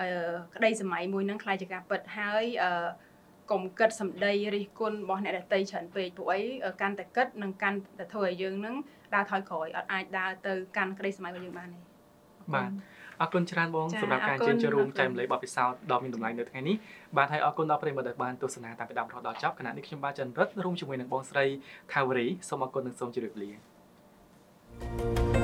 [0.00, 0.08] អឺ
[0.54, 2.72] ក្តីសម័យមួយហ្នឹងខ្លាយជាការពិតហើយអឺ
[3.50, 8.76] កុំគិតសម្ដីរិះគន់របស់អ្នកដតីច្រើនពេកព្រោះអីអឺកាន់តែគិតនិងកាន់តែធ្វើឲ្យយើងហ្នឹង
[9.14, 11.78] ដើរថយក្រោយអត់អាចដើរទៅកាន់ក្តីសម័យរបស់យើងបានទេ
[12.54, 12.70] បាទ
[13.20, 16.76] អរគុណច្រើនបងចា៎សម្រាប់ការអរគុជើណញចូលរួមអរគុណចែករំលែកបទពិសោធន៍ដ៏មានតម្លៃនៅថ្ងៃនេះ
[17.16, 21.44] បាទហើយអរគុណដល់ប្រិយមិត្តដែលបានទស្សនាតាមពីដើមរហូតដល់ចប់ខណៈនេះខ្ញុំបាទចន្ទរិទ្ធរួមជាមួយនឹងបងស្រី
[21.92, 25.37] ថាវរីសូមអរគុណនិងសូមជម្រាបលា